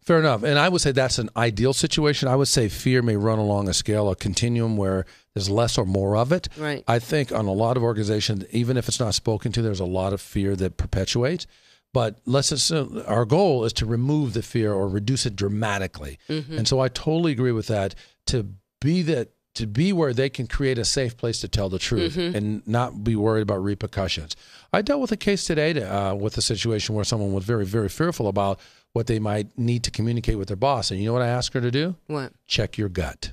Fair 0.00 0.18
enough. 0.18 0.42
And 0.42 0.58
I 0.58 0.68
would 0.68 0.80
say 0.80 0.92
that's 0.92 1.18
an 1.18 1.30
ideal 1.36 1.72
situation. 1.72 2.28
I 2.28 2.36
would 2.36 2.48
say 2.48 2.68
fear 2.68 3.02
may 3.02 3.16
run 3.16 3.38
along 3.38 3.68
a 3.68 3.74
scale, 3.74 4.10
a 4.10 4.16
continuum 4.16 4.76
where 4.76 5.04
there's 5.34 5.50
less 5.50 5.78
or 5.78 5.84
more 5.84 6.16
of 6.16 6.32
it. 6.32 6.48
Right. 6.56 6.84
I 6.88 6.98
think 6.98 7.32
on 7.32 7.46
a 7.46 7.52
lot 7.52 7.76
of 7.76 7.82
organizations, 7.82 8.44
even 8.50 8.76
if 8.76 8.88
it's 8.88 9.00
not 9.00 9.14
spoken 9.14 9.52
to, 9.52 9.62
there's 9.62 9.80
a 9.80 9.84
lot 9.84 10.12
of 10.12 10.20
fear 10.20 10.56
that 10.56 10.76
perpetuates. 10.76 11.46
But 11.94 12.20
let's 12.24 12.52
assume 12.52 13.02
our 13.06 13.26
goal 13.26 13.64
is 13.64 13.72
to 13.74 13.86
remove 13.86 14.32
the 14.32 14.42
fear 14.42 14.72
or 14.72 14.88
reduce 14.88 15.26
it 15.26 15.36
dramatically. 15.36 16.18
And 16.28 16.66
so 16.66 16.80
I 16.80 16.88
totally 16.88 17.32
agree 17.32 17.52
with 17.52 17.66
that. 17.66 17.94
To 18.26 18.46
be 18.80 19.02
that 19.02 19.28
to 19.54 19.66
be 19.66 19.92
where 19.92 20.14
they 20.14 20.30
can 20.30 20.46
create 20.46 20.78
a 20.78 20.84
safe 20.84 21.14
place 21.18 21.40
to 21.42 21.48
tell 21.48 21.68
the 21.68 21.78
truth 21.78 22.16
and 22.16 22.66
not 22.66 23.04
be 23.04 23.14
worried 23.14 23.42
about 23.42 23.62
repercussions. 23.62 24.34
I 24.72 24.80
dealt 24.80 25.02
with 25.02 25.12
a 25.12 25.16
case 25.16 25.44
today 25.44 25.74
to, 25.74 25.94
uh, 25.94 26.14
with 26.14 26.38
a 26.38 26.42
situation 26.42 26.94
where 26.94 27.04
someone 27.04 27.34
was 27.34 27.44
very, 27.44 27.66
very 27.66 27.90
fearful 27.90 28.28
about 28.28 28.58
what 28.92 29.06
they 29.06 29.18
might 29.18 29.56
need 29.58 29.82
to 29.84 29.90
communicate 29.90 30.38
with 30.38 30.48
their 30.48 30.56
boss. 30.56 30.90
And 30.90 31.00
you 31.00 31.06
know 31.06 31.12
what 31.12 31.22
I 31.22 31.28
ask 31.28 31.52
her 31.54 31.60
to 31.60 31.70
do? 31.70 31.96
What? 32.06 32.32
check 32.46 32.76
your 32.76 32.88
gut. 32.88 33.32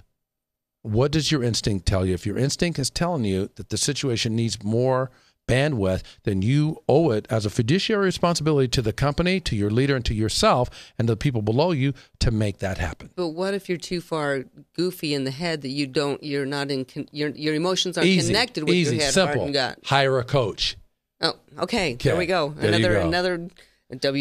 What 0.82 1.12
does 1.12 1.32
your 1.32 1.44
instinct 1.44 1.86
tell 1.86 2.06
you? 2.06 2.14
If 2.14 2.26
your 2.26 2.38
instinct 2.38 2.80
is 2.80 2.90
telling 2.90 3.26
you 3.26 3.50
that 3.56 3.70
the 3.70 3.78
situation 3.78 4.36
needs 4.36 4.64
more 4.64 5.12
bandwidth, 5.46 6.04
then 6.24 6.42
you 6.42 6.82
owe 6.88 7.12
it 7.12 7.26
as 7.30 7.46
a 7.46 7.50
fiduciary 7.50 8.06
responsibility 8.06 8.68
to 8.70 8.82
the 8.82 8.94
company, 8.94 9.40
to 9.42 9.56
your 9.58 9.70
leader, 9.70 9.96
and 9.96 10.06
to 10.06 10.14
yourself 10.14 10.70
and 10.98 11.10
the 11.10 11.18
people 11.18 11.42
below 11.42 11.72
you 11.72 11.94
to 12.20 12.32
make 12.32 12.60
that 12.60 12.78
happen. 12.78 13.10
But 13.16 13.30
what 13.30 13.54
if 13.54 13.68
you're 13.68 13.78
too 13.78 14.00
far 14.00 14.46
goofy 14.76 15.14
in 15.14 15.26
the 15.26 15.32
head 15.32 15.62
that 15.64 15.70
you 15.70 15.86
don't? 15.88 16.24
You're 16.24 16.46
not 16.46 16.72
in. 16.72 16.86
Con, 16.86 17.10
your 17.12 17.30
your 17.32 17.56
emotions 17.56 17.98
aren't 17.98 18.08
Easy, 18.08 18.28
connected 18.32 18.64
with 18.64 18.74
easy, 18.76 18.96
your 18.96 19.06
head, 19.06 19.14
simple. 19.14 19.36
heart, 19.36 19.46
and 19.48 19.54
gut. 19.54 19.80
Hire 19.86 20.18
a 20.20 20.24
coach. 20.24 20.78
Oh, 21.20 21.34
okay. 21.58 21.96
There 21.96 22.16
we 22.16 22.28
go. 22.28 22.50
there 22.56 22.72
Another 22.72 22.94
go. 23.02 23.08
another 23.08 23.48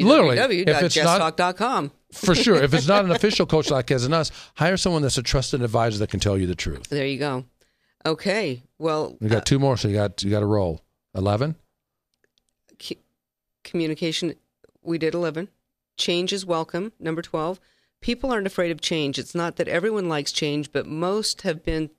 Literally, 0.08 0.36
if 0.62 0.82
it's 0.82 0.94
not- 1.04 1.18
For 2.12 2.34
sure. 2.34 2.56
if 2.62 2.72
it's 2.72 2.88
not 2.88 3.04
an 3.04 3.10
official 3.10 3.44
coach 3.44 3.70
like 3.70 3.90
as 3.90 4.04
in 4.06 4.14
us, 4.14 4.30
hire 4.54 4.76
someone 4.78 5.02
that's 5.02 5.18
a 5.18 5.22
trusted 5.22 5.60
advisor 5.62 5.98
that 5.98 6.08
can 6.10 6.20
tell 6.20 6.38
you 6.38 6.46
the 6.46 6.54
truth. 6.54 6.88
There 6.88 7.06
you 7.06 7.18
go. 7.18 7.44
Okay. 8.06 8.62
Well, 8.78 9.16
We 9.20 9.28
got 9.28 9.38
uh, 9.38 9.44
two 9.44 9.58
more, 9.58 9.76
so 9.76 9.88
you 9.88 9.94
got 9.94 10.22
you 10.22 10.30
got 10.30 10.40
to 10.40 10.46
roll. 10.46 10.80
Eleven. 11.14 11.56
c- 12.80 12.98
communication. 13.64 14.34
We 14.82 14.98
did 14.98 15.14
eleven. 15.14 15.48
Change 15.96 16.32
is 16.32 16.46
welcome. 16.46 16.92
Number 16.98 17.20
twelve. 17.22 17.60
People 18.00 18.30
aren't 18.32 18.46
afraid 18.46 18.70
of 18.70 18.80
change. 18.80 19.18
It's 19.18 19.34
not 19.34 19.56
that 19.56 19.66
everyone 19.68 20.08
likes 20.08 20.30
change, 20.32 20.70
but 20.72 20.86
most 20.86 21.42
have 21.42 21.64
been 21.64 21.90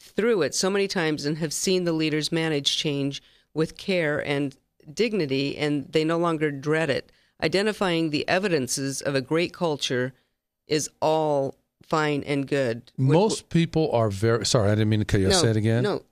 through 0.00 0.42
it 0.42 0.54
so 0.54 0.70
many 0.70 0.86
times 0.86 1.26
and 1.26 1.38
have 1.38 1.52
seen 1.52 1.84
the 1.84 1.92
leaders 1.92 2.30
manage 2.30 2.76
change 2.76 3.20
with 3.52 3.76
care 3.76 4.24
and 4.24 4.56
dignity, 4.92 5.56
and 5.56 5.90
they 5.92 6.04
no 6.04 6.18
longer 6.18 6.50
dread 6.50 6.90
it. 6.90 7.10
Identifying 7.42 8.10
the 8.10 8.26
evidences 8.28 9.02
of 9.02 9.14
a 9.14 9.20
great 9.20 9.52
culture 9.52 10.12
is 10.66 10.88
all 11.00 11.54
fine 11.82 12.22
and 12.24 12.46
good. 12.46 12.90
Most 12.96 13.48
people 13.50 13.90
are 13.92 14.10
very 14.10 14.46
sorry. 14.46 14.68
I 14.70 14.74
didn't 14.74 14.88
mean 14.88 15.00
to 15.00 15.04
cut 15.04 15.20
you. 15.20 15.28
no, 15.28 15.34
Say 15.40 15.50
it 15.50 15.56
again. 15.56 15.82
No, 15.82 16.02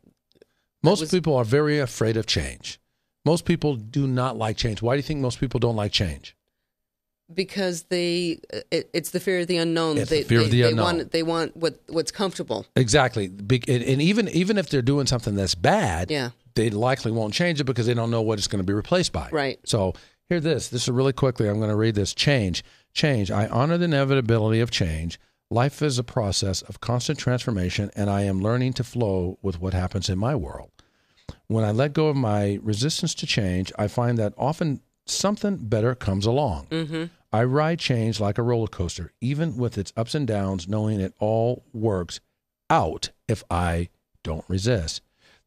Most 0.83 1.01
was- 1.01 1.11
people 1.11 1.35
are 1.37 1.45
very 1.45 1.79
afraid 1.79 2.17
of 2.17 2.27
change. 2.27 2.79
Most 3.25 3.47
people 3.47 3.75
do 3.77 4.07
not 4.07 4.37
like 4.37 4.57
change. 4.59 4.83
Why 4.83 4.95
do 4.95 4.99
you 4.99 5.03
think 5.03 5.21
most 5.21 5.41
people 5.41 5.59
don't 5.61 5.77
like 5.77 5.93
change? 5.93 6.37
because 7.33 7.85
they 7.85 8.39
uh, 8.53 8.59
it, 8.71 8.91
it's 8.93 9.11
the 9.11 9.19
fear 9.19 9.41
of 9.41 9.47
the 9.47 9.57
unknown. 9.57 9.97
It's 9.97 10.11
they, 10.11 10.23
the 10.23 10.29
fear 10.29 10.39
they, 10.41 10.45
of 10.45 10.51
the 10.51 10.63
they 10.63 10.69
unknown. 10.69 10.85
want 10.99 11.11
they 11.13 11.23
want 11.23 11.57
what 11.57 11.81
what's 11.89 12.11
comfortable. 12.11 12.67
Exactly. 12.77 13.27
And 13.27 13.83
and 13.83 14.03
even 14.03 14.29
even 14.29 14.59
if 14.59 14.69
they're 14.69 14.83
doing 14.83 15.07
something 15.07 15.35
that's 15.35 15.55
bad, 15.55 16.11
Yeah. 16.11 16.31
They 16.55 16.71
likely 16.71 17.13
won't 17.13 17.35
change 17.35 17.61
it 17.61 17.65
because 17.65 17.87
they 17.87 17.95
don't 17.95 18.11
know 18.11 18.23
what 18.23 18.39
it's 18.39 18.49
going 18.49 18.63
to 18.63 18.67
be 18.67 18.73
replaced 18.73 19.13
by. 19.13 19.29
Right. 19.31 19.59
So 19.65 19.95
hear 20.29 20.41
this. 20.41 20.69
This 20.69 20.83
is 20.83 20.91
really 20.91 21.13
quickly. 21.13 21.49
I'm 21.49 21.59
going 21.59 21.71
to 21.71 21.77
read 21.77 21.95
this. 21.95 22.15
Change. 22.15 22.65
Change. 22.93 23.31
I 23.31 23.47
honor 23.49 23.79
the 23.79 23.87
inevitability 23.87 24.61
of 24.61 24.71
change. 24.71 25.19
Life 25.51 25.83
is 25.83 25.99
a 25.99 26.05
process 26.05 26.63
of 26.63 26.81
constant 26.81 27.19
transformation, 27.19 27.91
and 27.95 28.09
I 28.09 28.23
am 28.23 28.41
learning 28.41 28.73
to 28.75 28.85
flow 28.85 29.39
with 29.43 29.61
what 29.61 29.75
happens 29.75 30.09
in 30.09 30.19
my 30.19 30.35
world. 30.35 30.71
When 31.47 31.65
I 31.65 31.71
let 31.71 31.93
go 31.93 32.09
of 32.09 32.17
my 32.17 32.59
resistance 32.63 33.15
to 33.17 33.27
change, 33.27 33.73
I 33.79 33.89
find 33.89 34.19
that 34.19 34.33
often 34.39 34.81
something 35.07 35.57
better 35.57 35.95
comes 35.95 36.27
along. 36.27 36.67
Mm-hmm. 36.71 37.05
I 37.33 37.45
ride 37.45 37.79
change 37.79 38.21
like 38.21 38.39
a 38.39 38.43
roller 38.43 38.69
coaster, 38.69 39.13
even 39.21 39.57
with 39.57 39.77
its 39.77 39.93
ups 39.97 40.15
and 40.15 40.27
downs, 40.27 40.69
knowing 40.69 41.01
it 41.01 41.15
all 41.19 41.65
works 41.73 42.21
out 42.71 43.11
if 43.29 43.43
I 43.51 43.89
don't 44.23 44.45
resist. 44.49 45.03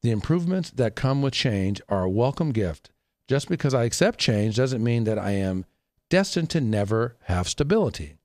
The 0.08 0.14
improvements 0.14 0.70
that 0.70 0.96
come 0.96 1.22
with 1.22 1.34
change 1.34 1.82
are 1.90 2.04
a 2.04 2.10
welcome 2.10 2.54
gift. 2.54 2.92
Just 3.28 3.50
because 3.50 3.74
I 3.74 3.84
accept 3.84 4.20
change 4.20 4.56
doesn't 4.56 4.82
mean 4.82 5.04
that 5.04 5.20
I 5.20 5.32
am 5.32 5.66
destined 6.10 6.50
to 6.52 6.62
never 6.62 7.18
have 7.24 7.50
stability. 7.50 8.16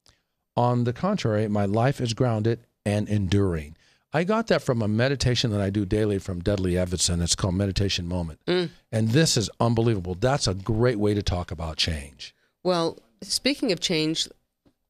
On 0.56 0.84
the 0.84 0.92
contrary, 0.92 1.48
my 1.48 1.64
life 1.64 2.00
is 2.00 2.14
grounded 2.14 2.68
and 2.86 3.08
enduring. 3.08 3.76
I 4.12 4.22
got 4.22 4.46
that 4.46 4.62
from 4.62 4.80
a 4.80 4.86
meditation 4.86 5.50
that 5.50 5.60
I 5.60 5.70
do 5.70 5.84
daily 5.84 6.20
from 6.20 6.38
Dudley 6.38 6.78
Everson. 6.78 7.20
It's 7.20 7.34
called 7.34 7.56
Meditation 7.56 8.06
Moment. 8.06 8.38
Mm. 8.46 8.70
And 8.92 9.08
this 9.08 9.36
is 9.36 9.50
unbelievable. 9.58 10.14
That's 10.14 10.46
a 10.46 10.54
great 10.54 11.00
way 11.00 11.14
to 11.14 11.22
talk 11.22 11.50
about 11.50 11.78
change. 11.78 12.32
Well, 12.62 13.00
speaking 13.22 13.72
of 13.72 13.80
change, 13.80 14.28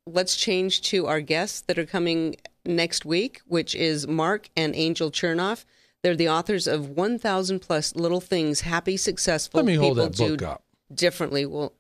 let's 0.05 0.37
change 0.37 0.83
to 0.91 1.07
our 1.07 1.23
guests 1.23 1.63
that 1.63 1.79
are 1.79 1.87
coming 1.87 2.37
next 2.67 3.07
week, 3.07 3.41
which 3.47 3.75
is 3.75 4.07
Mark 4.07 4.51
and 4.55 4.77
Angel 4.77 5.11
Chernoff. 5.11 5.65
They're 6.03 6.17
the 6.17 6.29
authors 6.29 6.67
of 6.67 6.89
1,000 6.91 7.61
plus 7.61 7.95
little 7.95 8.21
things 8.21 8.63
happy, 8.63 8.97
successful 8.97 9.59
Let 9.59 9.67
me 9.67 9.75
people 9.75 9.87
hold 9.95 9.99
that 9.99 10.13
do 10.15 10.31
book 10.37 10.43
up. 10.43 10.65
differently. 10.93 11.47
Well, 11.47 11.73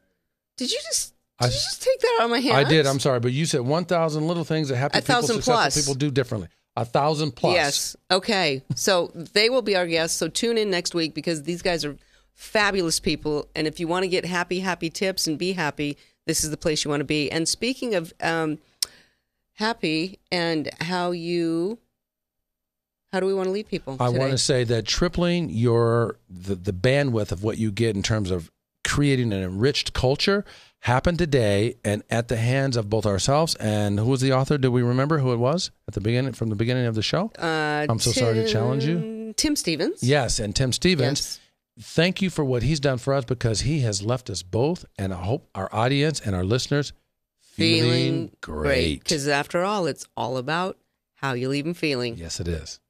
did 0.56 0.70
you 0.70 0.78
just 0.84 1.14
I- 1.40 1.46
did 1.46 1.54
you 1.54 1.60
just 1.60 1.82
take 1.82 2.00
that 2.00 2.18
out 2.20 2.24
of 2.26 2.30
my 2.30 2.38
hands? 2.38 2.54
I 2.54 2.64
did. 2.68 2.86
I'm 2.86 3.00
sorry, 3.00 3.18
but 3.20 3.32
you 3.32 3.46
said 3.46 3.62
1,000 3.62 4.26
little 4.28 4.44
things 4.44 4.68
that 4.68 4.76
happy 4.76 4.98
A 4.98 5.02
people, 5.02 5.14
thousand 5.14 5.36
successful 5.36 5.54
plus. 5.54 5.76
people 5.80 5.94
do 5.94 6.10
differently. 6.10 6.48
A 6.76 6.84
thousand 6.84 7.32
plus. 7.32 7.54
Yes. 7.54 7.96
Okay. 8.10 8.62
So 8.76 9.10
they 9.14 9.50
will 9.50 9.60
be 9.62 9.76
our 9.76 9.86
guests. 9.86 10.16
So 10.16 10.28
tune 10.28 10.56
in 10.56 10.70
next 10.70 10.94
week 10.94 11.14
because 11.14 11.42
these 11.42 11.60
guys 11.60 11.84
are 11.84 11.96
fabulous 12.32 12.98
people. 13.00 13.48
And 13.54 13.66
if 13.66 13.78
you 13.80 13.86
want 13.88 14.04
to 14.04 14.08
get 14.08 14.24
happy, 14.24 14.60
happy 14.60 14.88
tips 14.88 15.26
and 15.26 15.36
be 15.36 15.52
happy, 15.52 15.98
this 16.26 16.44
is 16.44 16.50
the 16.50 16.56
place 16.56 16.82
you 16.84 16.88
want 16.90 17.00
to 17.00 17.04
be. 17.04 17.30
And 17.30 17.46
speaking 17.46 17.94
of 17.94 18.14
um, 18.22 18.58
happy 19.54 20.18
and 20.30 20.70
how 20.80 21.10
you, 21.10 21.78
how 23.12 23.20
do 23.20 23.26
we 23.26 23.34
want 23.34 23.46
to 23.46 23.52
lead 23.52 23.68
people? 23.68 23.96
I 24.00 24.06
today? 24.06 24.18
want 24.18 24.30
to 24.32 24.38
say 24.38 24.64
that 24.64 24.86
tripling 24.86 25.50
your 25.50 26.16
the, 26.30 26.54
the 26.54 26.72
bandwidth 26.72 27.32
of 27.32 27.42
what 27.42 27.58
you 27.58 27.70
get 27.70 27.94
in 27.94 28.02
terms 28.02 28.30
of 28.30 28.50
creating 28.84 29.32
an 29.32 29.42
enriched 29.42 29.92
culture 29.92 30.44
happened 30.80 31.18
today 31.18 31.76
and 31.84 32.02
at 32.10 32.28
the 32.28 32.36
hands 32.36 32.76
of 32.76 32.90
both 32.90 33.06
ourselves 33.06 33.54
and 33.56 33.98
who 33.98 34.06
was 34.06 34.20
the 34.20 34.32
author? 34.32 34.58
Do 34.58 34.72
we 34.72 34.82
remember 34.82 35.18
who 35.18 35.32
it 35.32 35.36
was 35.36 35.70
at 35.86 35.94
the 35.94 36.00
beginning 36.00 36.32
from 36.32 36.48
the 36.48 36.56
beginning 36.56 36.86
of 36.86 36.94
the 36.94 37.02
show? 37.02 37.30
Uh, 37.38 37.86
I'm 37.88 37.98
so 38.00 38.10
sorry 38.10 38.34
to 38.34 38.48
challenge 38.48 38.84
you. 38.84 38.98
Tim- 38.98 39.34
Tim 39.34 39.56
Stevens. 39.56 40.02
Yes, 40.02 40.38
and 40.38 40.54
Tim 40.54 40.72
Stevens. 40.72 41.20
Yes. 41.20 41.38
Thank 41.80 42.20
you 42.20 42.28
for 42.28 42.44
what 42.44 42.62
he's 42.62 42.80
done 42.80 42.98
for 42.98 43.14
us 43.14 43.24
because 43.24 43.62
he 43.62 43.80
has 43.80 44.02
left 44.02 44.28
us 44.28 44.42
both 44.42 44.84
and 44.98 45.12
I 45.14 45.22
hope 45.22 45.48
our 45.54 45.68
audience 45.74 46.20
and 46.20 46.34
our 46.34 46.44
listeners 46.44 46.92
feeling, 47.40 48.32
great. 48.40 49.04
Because 49.04 49.28
after 49.28 49.62
all, 49.62 49.86
it's 49.86 50.06
all 50.16 50.36
about 50.36 50.78
how 51.14 51.34
you 51.34 51.48
leave 51.48 51.64
them 51.64 51.74
feeling. 51.74 52.16
Yes, 52.16 52.40
it 52.40 52.48
is. 52.48 52.80